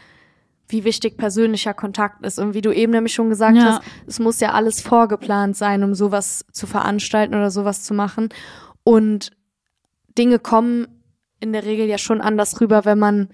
wie 0.68 0.84
wichtig 0.84 1.18
persönlicher 1.18 1.74
Kontakt 1.74 2.24
ist. 2.24 2.38
Und 2.38 2.54
wie 2.54 2.62
du 2.62 2.72
eben 2.72 2.92
nämlich 2.92 3.12
schon 3.14 3.28
gesagt 3.28 3.56
Ja. 3.56 3.64
hast, 3.64 3.82
es 4.06 4.18
muss 4.18 4.40
ja 4.40 4.52
alles 4.52 4.80
vorgeplant 4.80 5.56
sein, 5.56 5.84
um 5.84 5.94
sowas 5.94 6.44
zu 6.52 6.66
veranstalten 6.66 7.34
oder 7.34 7.50
sowas 7.50 7.82
zu 7.84 7.92
machen. 7.94 8.30
Und 8.82 9.30
Dinge 10.16 10.38
kommen 10.38 10.86
in 11.40 11.52
der 11.52 11.64
Regel 11.64 11.86
ja 11.86 11.98
schon 11.98 12.20
anders 12.20 12.60
rüber, 12.60 12.84
wenn 12.84 12.98
man 12.98 13.28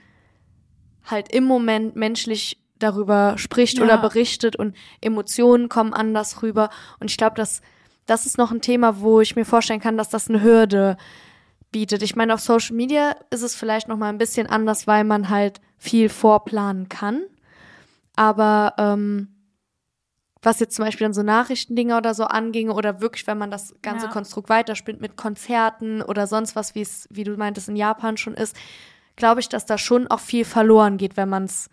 halt 1.04 1.32
im 1.32 1.44
Moment 1.44 1.96
menschlich 1.96 2.62
darüber 2.78 3.34
spricht 3.38 3.78
Ja. 3.78 3.84
oder 3.84 3.98
berichtet 3.98 4.56
und 4.56 4.74
Emotionen 5.00 5.68
kommen 5.68 5.94
anders 5.94 6.42
rüber. 6.42 6.70
Und 7.00 7.10
ich 7.10 7.16
glaube, 7.16 7.36
dass 7.36 7.60
das 8.08 8.26
ist 8.26 8.38
noch 8.38 8.50
ein 8.50 8.60
Thema, 8.62 9.00
wo 9.00 9.20
ich 9.20 9.36
mir 9.36 9.44
vorstellen 9.44 9.80
kann, 9.80 9.98
dass 9.98 10.08
das 10.08 10.28
eine 10.28 10.42
Hürde 10.42 10.96
bietet. 11.70 12.02
Ich 12.02 12.16
meine, 12.16 12.34
auf 12.34 12.40
Social 12.40 12.74
Media 12.74 13.14
ist 13.30 13.42
es 13.42 13.54
vielleicht 13.54 13.86
noch 13.86 13.98
mal 13.98 14.08
ein 14.08 14.18
bisschen 14.18 14.46
anders, 14.46 14.86
weil 14.86 15.04
man 15.04 15.28
halt 15.28 15.60
viel 15.76 16.08
vorplanen 16.08 16.88
kann. 16.88 17.22
Aber 18.16 18.72
ähm, 18.78 19.28
was 20.40 20.58
jetzt 20.58 20.74
zum 20.74 20.86
Beispiel 20.86 21.04
dann 21.04 21.12
so 21.12 21.22
Nachrichtendinger 21.22 21.98
oder 21.98 22.14
so 22.14 22.24
anging 22.24 22.70
oder 22.70 23.00
wirklich, 23.02 23.26
wenn 23.26 23.38
man 23.38 23.50
das 23.50 23.74
ganze 23.82 24.06
Ja. 24.06 24.12
Konstrukt 24.12 24.48
weiterspinnt 24.48 25.00
mit 25.02 25.16
Konzerten 25.16 26.00
oder 26.00 26.26
sonst 26.26 26.56
was, 26.56 26.74
wie 26.74 26.80
es, 26.82 27.06
wie 27.10 27.24
du 27.24 27.36
meintest, 27.36 27.68
in 27.68 27.76
Japan 27.76 28.16
schon 28.16 28.34
ist, 28.34 28.56
glaube 29.16 29.40
ich, 29.40 29.50
dass 29.50 29.66
da 29.66 29.76
schon 29.76 30.06
auch 30.08 30.20
viel 30.20 30.46
verloren 30.46 30.96
geht, 30.96 31.16
wenn 31.18 31.28
man 31.28 31.44
es 31.44 31.68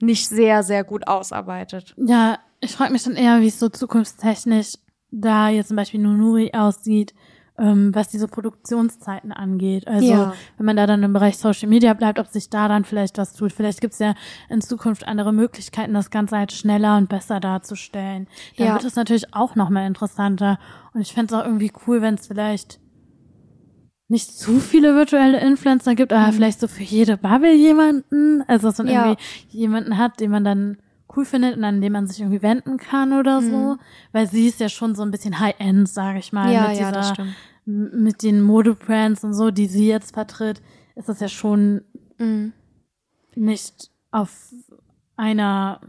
nicht 0.00 0.28
sehr, 0.28 0.62
sehr 0.62 0.84
gut 0.84 1.08
ausarbeitet. 1.08 1.94
Ja, 1.96 2.38
ich 2.60 2.72
frage 2.72 2.92
mich 2.92 3.02
dann 3.02 3.16
eher, 3.16 3.40
wie 3.40 3.48
es 3.48 3.58
so 3.58 3.68
zukunftstechnisch 3.68 4.74
da 5.10 5.48
jetzt 5.48 5.68
zum 5.68 5.76
Beispiel 5.76 6.00
Nunuri 6.00 6.50
aussieht, 6.52 7.14
ähm, 7.58 7.94
was 7.94 8.08
diese 8.08 8.26
Produktionszeiten 8.28 9.32
angeht. 9.32 9.86
Also 9.86 10.12
Ja. 10.12 10.32
wenn 10.56 10.66
man 10.66 10.76
da 10.76 10.86
dann 10.86 11.02
im 11.02 11.12
Bereich 11.12 11.36
Social 11.36 11.68
Media 11.68 11.92
bleibt, 11.94 12.18
ob 12.18 12.26
sich 12.28 12.48
da 12.48 12.68
dann 12.68 12.84
vielleicht 12.84 13.18
was 13.18 13.34
tut. 13.34 13.52
Vielleicht 13.52 13.80
gibt's 13.82 13.98
ja 13.98 14.14
in 14.48 14.60
Zukunft 14.62 15.06
andere 15.06 15.32
Möglichkeiten, 15.32 15.92
das 15.92 16.10
Ganze 16.10 16.38
halt 16.38 16.52
schneller 16.52 16.96
und 16.96 17.08
besser 17.10 17.38
darzustellen. 17.40 18.28
Dann 18.56 18.68
Ja. 18.68 18.72
wird 18.74 18.84
es 18.84 18.96
natürlich 18.96 19.34
auch 19.34 19.56
noch 19.56 19.68
mal 19.68 19.86
interessanter. 19.86 20.58
Und 20.94 21.02
ich 21.02 21.12
fände 21.12 21.34
es 21.34 21.40
auch 21.40 21.44
irgendwie 21.44 21.72
cool, 21.86 22.00
wenn 22.00 22.14
es 22.14 22.26
vielleicht 22.28 22.80
nicht 24.08 24.36
zu 24.36 24.58
viele 24.58 24.96
virtuelle 24.96 25.38
Influencer 25.40 25.94
gibt, 25.94 26.12
aber 26.12 26.32
vielleicht 26.32 26.58
so 26.60 26.66
für 26.66 26.82
jede 26.82 27.16
Bubble 27.16 27.54
jemanden. 27.54 28.42
Also 28.48 28.68
dass 28.68 28.78
man 28.78 28.86
Mhm. 28.86 28.92
Ja. 28.92 29.04
irgendwie 29.06 29.22
jemanden 29.50 29.98
hat, 29.98 30.18
den 30.18 30.30
man 30.30 30.44
dann 30.44 30.78
cool 31.16 31.24
findet 31.24 31.56
und 31.56 31.64
an 31.64 31.80
den 31.80 31.92
man 31.92 32.06
sich 32.06 32.20
irgendwie 32.20 32.42
wenden 32.42 32.76
kann 32.76 33.12
oder 33.12 33.40
so. 33.42 33.76
Weil 34.12 34.26
sie 34.28 34.46
ist 34.48 34.60
ja 34.60 34.68
schon 34.68 34.94
so 34.94 35.02
ein 35.02 35.10
bisschen 35.10 35.38
High-End, 35.40 35.88
sage 35.88 36.18
ich 36.18 36.32
mal. 36.32 36.48
Mhm. 36.48 36.52
ja, 36.54 36.68
mit 36.68 36.78
ja, 36.78 36.92
das 36.92 37.06
dieser, 37.08 37.14
stimmt. 37.14 37.34
m- 37.66 38.02
mit 38.04 38.22
den 38.22 38.40
Modebrands 38.40 39.24
und 39.24 39.34
so, 39.34 39.50
die 39.50 39.66
sie 39.66 39.88
jetzt 39.88 40.14
vertritt, 40.14 40.60
ist 40.96 41.08
das 41.08 41.20
ja 41.20 41.28
schon 41.28 41.82
Mhm. 42.18 42.52
nicht 43.34 43.90
auf 44.10 44.52
einer 45.16 45.80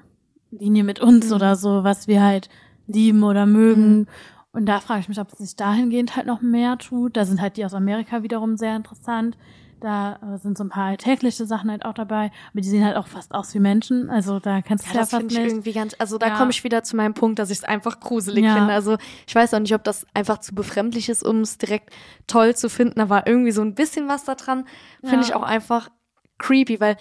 Linie 0.51 0.84
mit 0.84 0.99
uns 0.99 1.27
Mhm. 1.29 1.34
oder 1.36 1.55
so, 1.55 1.84
was 1.84 2.07
wir 2.07 2.21
halt 2.23 2.49
lieben 2.88 3.23
oder 3.23 3.45
mögen. 3.45 4.07
Und 4.53 4.65
da 4.65 4.79
frage 4.81 4.99
ich 5.01 5.07
mich, 5.10 5.19
ob 5.19 5.31
es 5.31 5.38
sich 5.39 5.55
dahingehend 5.55 6.15
halt 6.17 6.27
noch 6.27 6.41
mehr 6.41 6.77
tut. 6.77 7.15
Da 7.15 7.25
sind 7.25 7.39
halt 7.39 7.55
die 7.57 7.63
aus 7.65 7.73
Amerika 7.73 8.21
wiederum 8.23 8.57
sehr 8.57 8.75
interessant. 8.75 9.38
Da 9.82 10.20
äh, 10.36 10.38
sind 10.38 10.58
so 10.58 10.63
ein 10.63 10.70
paar 10.70 10.86
alltägliche 10.86 11.46
Sachen 11.46 11.70
halt 11.72 11.84
auch 11.86 11.94
dabei, 11.94 12.32
aber 12.52 12.62
die 12.62 12.70
sehen 12.70 12.86
halt 12.86 12.96
auch 12.96 13.08
fast 13.08 13.34
aus 13.34 13.54
wie 13.54 13.60
Menschen. 13.60 14.10
Also 14.10 14.39
da 14.39 14.62
kannst 14.62 14.86
du 14.86 14.89
Ja, 14.89 14.94
ja, 14.94 15.00
das 15.02 15.10
fast 15.10 15.22
finde 15.22 15.34
ich 15.34 15.39
nicht. 15.39 15.52
irgendwie 15.52 15.74
ganz, 15.74 15.96
also 15.98 16.17
da 16.17 16.28
Ja. 16.28 16.38
komme 16.38 16.52
ich 16.52 16.63
wieder 16.63 16.84
zu 16.84 16.96
meinem 16.96 17.13
Punkt, 17.15 17.39
dass 17.39 17.50
ich 17.50 17.58
es 17.58 17.63
einfach 17.63 18.00
gruselig 18.00 18.46
Ja. 18.46 18.54
finde. 18.54 18.74
Also 18.74 18.98
ich 19.28 19.36
weiß 19.36 19.54
auch 19.56 19.60
nicht, 19.60 19.74
ob 19.74 19.84
das 19.84 20.06
einfach 20.13 20.38
zu 20.38 20.54
befremdlich 20.56 21.10
ist, 21.10 21.24
um 21.24 21.41
es 21.41 21.58
direkt 21.58 21.89
toll 22.28 22.56
zu 22.56 22.70
finden, 22.70 23.02
aber 23.02 23.26
irgendwie 23.28 23.52
so 23.52 23.62
ein 23.63 23.74
bisschen 23.76 24.08
was 24.08 24.24
da 24.24 24.36
dran 24.36 24.65
finde 25.02 25.17
Ja. 25.17 25.22
ich 25.24 25.34
auch 25.34 25.44
einfach 25.44 25.89
creepy, 26.38 26.80
weil 26.80 26.96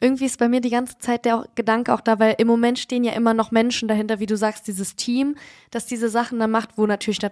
irgendwie 0.00 0.24
ist 0.26 0.38
bei 0.40 0.48
mir 0.48 0.60
die 0.60 0.70
ganze 0.70 0.98
Zeit 0.98 1.24
der 1.24 1.46
Gedanke 1.54 1.94
auch 1.94 2.00
da, 2.00 2.18
weil 2.18 2.34
im 2.38 2.48
Moment 2.48 2.78
stehen 2.80 3.04
ja 3.04 3.12
immer 3.12 3.32
noch 3.32 3.52
Menschen 3.52 3.86
dahinter, 3.88 4.18
wie 4.18 4.26
du 4.26 4.36
sagst, 4.36 4.66
dieses 4.66 4.96
Team, 4.96 5.36
das 5.70 5.86
diese 5.86 6.08
Sachen 6.08 6.40
dann 6.40 6.50
macht, 6.50 6.76
wo 6.76 6.86
natürlich 6.86 7.20
da 7.20 7.30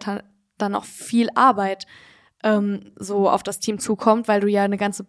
dann 0.59 0.75
auch 0.77 0.85
viel 0.85 1.29
Arbeit 1.35 1.87
ähm, 2.43 2.93
so 2.97 3.29
auf 3.29 3.43
das 3.43 3.59
Team 3.61 3.79
zukommt, 3.79 4.29
weil 4.29 4.41
du 4.41 4.49
ja 4.49 4.63
eine 4.65 4.77
ganze 4.79 5.07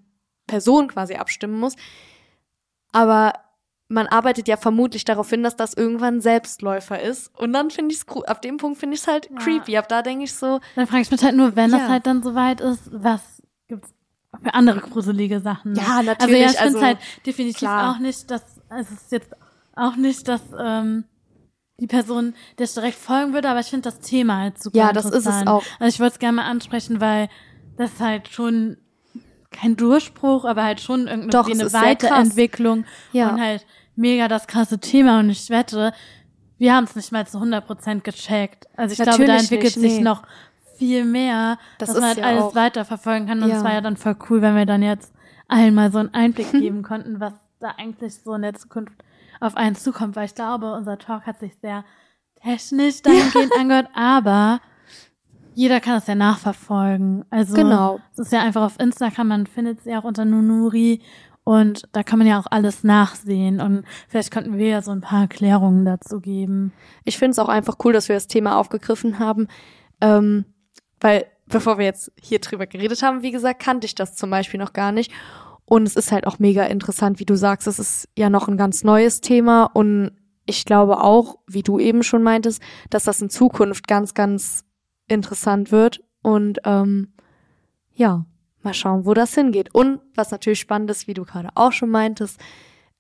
Person 0.48 0.88
quasi 0.88 1.16
abstimmen 1.16 1.60
musst. 1.60 1.78
Aber 2.92 3.34
man 3.90 4.08
arbeitet 4.08 4.48
ja 4.48 4.58
vermutlich 4.58 5.06
darauf 5.06 5.30
hin, 5.30 5.44
dass 5.44 5.56
das 5.56 5.74
irgendwann 5.74 6.22
Selbstläufer 6.22 7.02
ist. 7.02 7.38
Und 7.40 7.54
dann 7.54 7.70
finde 7.70 7.94
ich 7.94 8.02
es, 8.02 8.24
ab 8.28 8.42
dem 8.42 8.58
Punkt 8.58 8.80
finde 8.80 8.96
ich 8.96 9.02
es 9.02 9.08
halt 9.08 9.30
Ja. 9.30 9.38
creepy. 9.38 9.78
Ab 9.78 9.88
da 9.90 10.02
denke 10.02 10.24
ich 10.26 10.34
so, 10.34 10.60
Dann 10.76 10.88
frage 10.88 11.02
ich 11.04 11.12
mich 11.12 11.24
halt 11.24 11.36
nur, 11.36 11.56
wenn 11.56 11.72
Ja. 11.72 11.78
das 11.80 11.88
halt 11.90 12.06
dann 12.08 12.24
soweit 12.24 12.62
ist, 12.62 12.82
was 12.92 13.22
gibt's 13.68 13.94
für 14.42 14.54
andere 14.54 14.80
gruselige 14.80 15.40
Sachen? 15.42 15.74
noch? 15.74 15.84
Ja, 15.84 15.98
Also 15.98 16.06
ja, 16.08 16.14
natürlich, 16.16 16.42
ich 16.46 16.58
finde 16.58 16.64
also, 16.78 16.82
halt 16.82 16.98
definitiv 17.26 17.60
klar. 17.60 17.92
auch 17.96 18.00
nicht, 18.00 18.32
dass 18.32 18.44
es 18.70 18.90
ist 18.92 19.12
jetzt 19.12 19.30
auch 19.76 19.96
nicht, 19.96 20.28
dass 20.28 20.42
ähm, 20.60 21.04
die 21.80 21.88
Person 21.88 22.34
der 22.58 22.66
ich 22.66 22.74
direkt 22.74 22.98
folgen 22.98 23.34
würde, 23.34 23.50
aber 23.50 23.60
ich 23.60 23.68
finde 23.68 23.90
das 23.90 24.00
Thema 24.00 24.38
halt 24.38 24.62
super 24.62 24.78
Ja, 24.78 24.94
das 24.94 25.06
ist 25.06 25.26
es 25.26 25.48
auch. 25.48 25.64
Also 25.80 25.94
ich 25.94 26.00
wollte 26.00 26.14
es 26.14 26.20
gerne 26.20 26.38
mal 26.38 26.46
ansprechen, 26.46 27.02
weil 27.02 27.30
das 27.78 28.00
halt 28.00 28.28
schon 28.30 28.78
kein 29.52 29.76
Durchbruch, 29.76 30.46
aber 30.46 30.64
halt 30.64 30.82
schon 30.82 31.08
irgendwie 31.08 31.30
Doch, 31.30 31.50
eine. 31.50 31.72
Weiterentwicklung 31.74 32.86
Ja. 33.12 33.30
und 33.30 33.42
halt 33.42 33.66
mega 33.96 34.28
das 34.28 34.48
krasse 34.48 34.80
Thema 34.80 35.20
und 35.20 35.30
ich 35.30 35.50
wette, 35.50 35.94
wir 36.58 36.74
haben 36.76 36.86
es 36.86 36.96
nicht 36.96 37.12
mal 37.12 37.28
zu 37.28 37.40
100% 37.40 38.02
gecheckt. 38.02 38.68
Also 38.78 38.94
ich 38.94 38.98
glaube, 39.02 39.26
da 39.26 39.34
Natürlich 39.34 39.42
entwickelt 39.52 39.78
nicht, 39.78 39.90
sich 39.92 39.98
nee. 40.00 40.04
noch 40.04 40.24
viel 40.78 41.06
mehr, 41.06 41.58
Das 41.78 41.90
dass 41.90 41.98
man 42.00 42.08
halt 42.10 42.18
ja 42.20 42.24
alles 42.26 42.44
auch- 42.44 42.56
weiterverfolgen 42.56 43.28
kann. 43.28 43.44
Und 43.44 43.50
Ja. 43.50 43.58
es 43.58 43.64
war 43.64 43.74
ja 43.74 43.82
dann 43.82 43.98
voll 43.98 44.16
cool, 44.30 44.42
wenn 44.42 44.56
wir 44.56 44.66
dann 44.66 44.82
jetzt 44.82 45.14
allen 45.48 45.74
mal 45.76 45.92
so 45.92 46.00
einen 46.00 46.14
Einblick 46.14 46.52
geben 46.52 46.82
konnten, 46.84 47.20
was 47.20 47.34
da 47.60 47.70
eigentlich 47.78 48.16
so 48.16 48.34
in 48.34 48.42
der 48.44 48.54
Zukunft 48.56 48.94
auf 49.44 49.56
einen 49.58 49.76
zukommt. 49.76 50.16
Weil 50.16 50.26
ich 50.26 50.36
glaube, 50.36 50.74
unser 50.74 50.98
Talk 50.98 51.26
hat 51.26 51.40
sich 51.40 51.56
sehr 51.62 51.84
technisch 52.42 53.02
dahingehend 53.02 53.52
angehört, 53.60 53.90
aber 53.94 54.60
jeder 55.56 55.80
kann 55.80 55.98
es 55.98 56.08
ja 56.08 56.16
nachverfolgen. 56.16 57.26
Also 57.30 57.56
Genau. 57.56 58.00
es 58.14 58.20
ist 58.20 58.32
ja 58.34 58.42
einfach 58.42 58.64
auf 58.64 58.80
Instagram, 58.80 59.28
man 59.28 59.48
findet 59.48 59.82
sie 59.84 59.96
auch 59.96 60.04
unter 60.04 60.26
Nunuri 60.26 61.02
und 61.44 61.84
da 61.92 62.04
kann 62.04 62.20
man 62.20 62.28
ja 62.28 62.40
auch 62.40 62.48
alles 62.50 62.84
nachsehen 62.84 63.60
und 63.60 63.86
vielleicht 64.08 64.32
könnten 64.32 64.58
wir 64.58 64.68
ja 64.68 64.82
so 64.82 64.92
ein 64.92 65.02
paar 65.02 65.22
Erklärungen 65.22 65.86
dazu 65.86 66.22
geben. 66.22 66.72
ich 67.04 67.18
finde 67.18 67.32
es 67.32 67.40
auch 67.40 67.50
einfach 67.50 67.76
cool, 67.84 67.94
dass 67.94 68.08
wir 68.10 68.16
das 68.16 68.28
Thema 68.28 68.58
aufgegriffen 68.58 69.20
haben. 69.20 69.48
Ähm, 70.02 70.46
weil, 71.00 71.26
bevor 71.48 71.78
wir 71.78 71.86
jetzt 71.86 72.12
hier 72.20 72.40
drüber 72.40 72.66
geredet 72.66 73.04
haben, 73.04 73.22
wie 73.24 73.32
gesagt, 73.32 73.62
kannte 73.62 73.86
ich 73.86 73.94
das 73.94 74.16
zum 74.16 74.30
Beispiel 74.30 74.60
noch 74.60 74.74
gar 74.74 74.92
nicht. 74.94 75.12
Und 75.66 75.88
es 75.88 75.96
ist 75.96 76.12
halt 76.12 76.28
auch 76.28 76.40
mega 76.40 76.66
interessant, 76.66 77.20
wie 77.20 77.26
du 77.26 77.36
sagst, 77.36 77.68
es 77.68 77.80
ist 77.80 78.10
ja 78.18 78.30
noch 78.30 78.48
ein 78.48 78.58
ganz 78.58 78.84
neues 78.84 79.22
Thema 79.22 79.66
und 79.66 80.12
ich 80.46 80.66
glaube 80.66 81.02
auch, 81.02 81.40
wie 81.48 81.64
du 81.64 81.80
eben 81.80 82.04
schon 82.04 82.22
meintest, 82.22 82.62
dass 82.90 83.06
das 83.06 83.22
in 83.22 83.30
Zukunft 83.30 83.88
ganz, 83.88 84.14
ganz 84.14 84.66
interessant 85.08 85.72
wird. 85.72 86.04
Und 86.22 86.60
ähm, 86.66 87.14
ja, 87.94 88.26
mal 88.62 88.74
schauen, 88.74 89.06
wo 89.06 89.14
das 89.14 89.36
hingeht. 89.36 89.74
Und 89.74 90.02
was 90.16 90.32
natürlich 90.32 90.60
spannend 90.60 90.90
ist, 90.90 91.08
wie 91.08 91.14
du 91.14 91.24
gerade 91.24 91.50
auch 91.56 91.72
schon 91.72 91.90
meintest, 91.90 92.40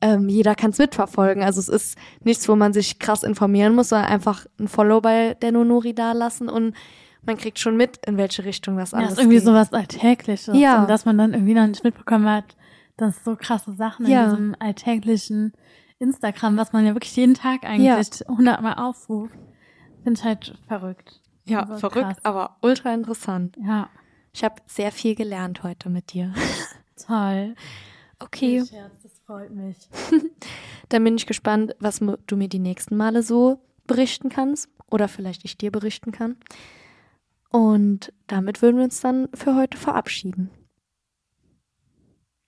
ähm, 0.01 0.27
jeder 0.29 0.55
kann 0.55 0.71
es 0.71 0.77
mitverfolgen. 0.77 1.43
Also 1.43 1.59
es 1.59 1.69
ist 1.69 1.97
nichts, 2.23 2.47
wo 2.47 2.55
man 2.55 2.73
sich 2.73 2.99
krass 2.99 3.23
informieren 3.23 3.75
muss, 3.75 3.89
sondern 3.89 4.09
einfach 4.09 4.45
ein 4.59 4.67
Follow 4.67 5.01
bei 5.01 5.33
der 5.35 5.51
Nonori 5.51 5.93
da 5.93 6.11
lassen 6.11 6.49
und 6.49 6.75
man 7.25 7.37
kriegt 7.37 7.59
schon 7.59 7.77
mit, 7.77 7.97
in 8.05 8.17
welche 8.17 8.43
Richtung 8.45 8.77
das 8.77 8.91
Ja, 8.91 8.99
alles 8.99 9.13
ist 9.13 9.17
irgendwie 9.19 9.37
geht. 9.37 9.45
sowas 9.45 9.71
Alltägliches. 9.73 10.55
Ja. 10.57 10.81
Und 10.81 10.89
dass 10.89 11.05
man 11.05 11.17
dann 11.17 11.33
irgendwie 11.33 11.53
noch 11.53 11.67
nicht 11.67 11.83
mitbekommen 11.83 12.27
hat, 12.29 12.55
dass 12.97 13.23
so 13.23 13.35
krasse 13.35 13.73
Sachen 13.73 14.05
Ja. 14.07 14.25
in 14.25 14.29
diesem 14.29 14.55
alltäglichen 14.59 15.53
Instagram, 15.99 16.57
was 16.57 16.73
man 16.73 16.85
ja 16.85 16.93
wirklich 16.95 17.15
jeden 17.15 17.33
Tag 17.33 17.63
eigentlich 17.63 18.09
hundertmal 18.27 18.75
aufruft, 18.75 19.33
finde 20.03 20.19
ich 20.19 20.25
halt 20.25 20.57
verrückt. 20.67 21.21
Ja, 21.45 21.61
Also 21.61 21.77
verrückt, 21.77 22.05
krass. 22.07 22.25
aber 22.25 22.57
ultra 22.61 22.93
interessant. 22.93 23.57
Ja, 23.59 23.89
Ich 24.33 24.43
habe 24.43 24.55
sehr 24.65 24.91
viel 24.91 25.15
gelernt 25.15 25.63
heute 25.63 25.89
mit 25.89 26.13
dir. 26.13 26.33
toll. 27.07 27.55
Okay, 28.19 28.63
Scherz, 28.65 29.01
das 29.01 29.19
freut 29.25 29.51
mich. 29.51 29.77
dann 30.89 31.03
bin 31.03 31.15
ich 31.15 31.25
gespannt, 31.27 31.75
was 31.79 31.99
du 32.27 32.37
mir 32.37 32.47
die 32.47 32.59
nächsten 32.59 32.95
Male 32.95 33.23
so 33.23 33.59
berichten 33.87 34.29
kannst 34.29 34.69
oder 34.89 35.07
vielleicht 35.07 35.43
ich 35.45 35.57
dir 35.57 35.71
berichten 35.71 36.11
kann. 36.11 36.37
Und 37.53 38.11
damit 38.25 38.63
würden 38.63 38.77
wir 38.77 38.85
uns 38.85 38.99
dann 38.99 39.29
für 39.35 39.55
heute 39.55 39.77
verabschieden. 39.77 40.49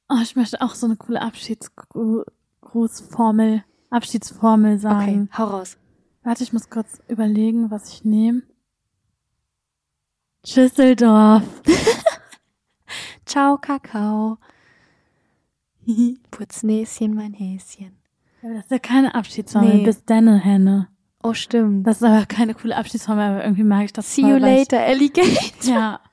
Oh, 0.10 0.18
ich 0.24 0.36
möchte 0.36 0.62
auch 0.62 0.74
so 0.74 0.88
eine 0.88 0.96
coole 0.96 1.22
Abschiedsgrußformel, 1.22 3.64
Abschiedsformel 3.92 4.80
sagen. 4.80 5.30
Okay, 5.32 5.38
hau 5.38 5.46
raus. 5.46 5.78
Warte, 6.24 6.44
ich 6.44 6.54
muss 6.54 6.72
kurz 6.72 7.04
überlegen, 7.08 7.70
was 7.70 7.90
ich 7.90 8.04
nehme. 8.04 8.42
Schüsseldorf. 10.44 11.44
Ciao, 13.28 13.60
Kakao. 13.60 14.40
Putznäschen, 16.32 17.14
mein 17.14 17.34
Häschen. 17.34 17.96
Das 18.42 18.66
ist 18.66 18.72
ja 18.72 18.80
keine 18.80 19.14
Abschiedsformel. 19.14 19.76
Nee. 19.76 19.86
Bis 19.86 20.04
denne, 20.04 20.40
Henne. 20.40 20.88
Oh, 21.26 21.34
stimmt. 21.34 21.88
Das 21.88 21.98
ist 21.98 22.04
aber 22.04 22.26
keine 22.28 22.54
coole 22.54 22.76
Abschiedsformel, 22.76 23.24
aber 23.28 23.44
irgendwie 23.44 23.64
mag 23.64 23.86
ich 23.86 23.94
das 23.94 24.14
See 24.14 24.22
voll, 24.22 24.32
you 24.34 24.38
later, 24.38 24.80
Alligator. 24.80 25.26
Ich, 25.26 25.68
ja. 25.68 26.00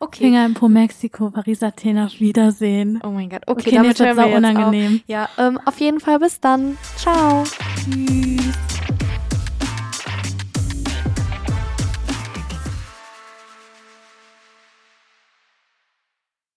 Okay. 0.00 0.24
Finger 0.24 0.46
in 0.46 0.54
Po 0.54 0.66
Mexiko, 0.66 1.30
Paris, 1.30 1.62
Athen, 1.62 1.98
auf 1.98 2.20
Wiedersehen. 2.20 3.02
Oh 3.04 3.10
mein 3.10 3.28
Gott. 3.28 3.42
Okay, 3.46 3.60
Okay, 3.60 3.70
damit 3.76 3.84
nee, 3.84 3.92
ist 3.92 4.00
hören 4.00 4.16
wir 4.16 4.24
jetzt 4.24 4.32
jetzt 4.32 4.38
unangenehm. 4.38 4.94
Auf. 4.94 5.08
Ja, 5.08 5.28
ähm, 5.36 5.60
auf 5.62 5.78
jeden 5.78 6.00
Fall 6.00 6.18
bis 6.20 6.40
dann. 6.40 6.78
Ciao. 6.96 7.44
Tschüss. 7.76 8.67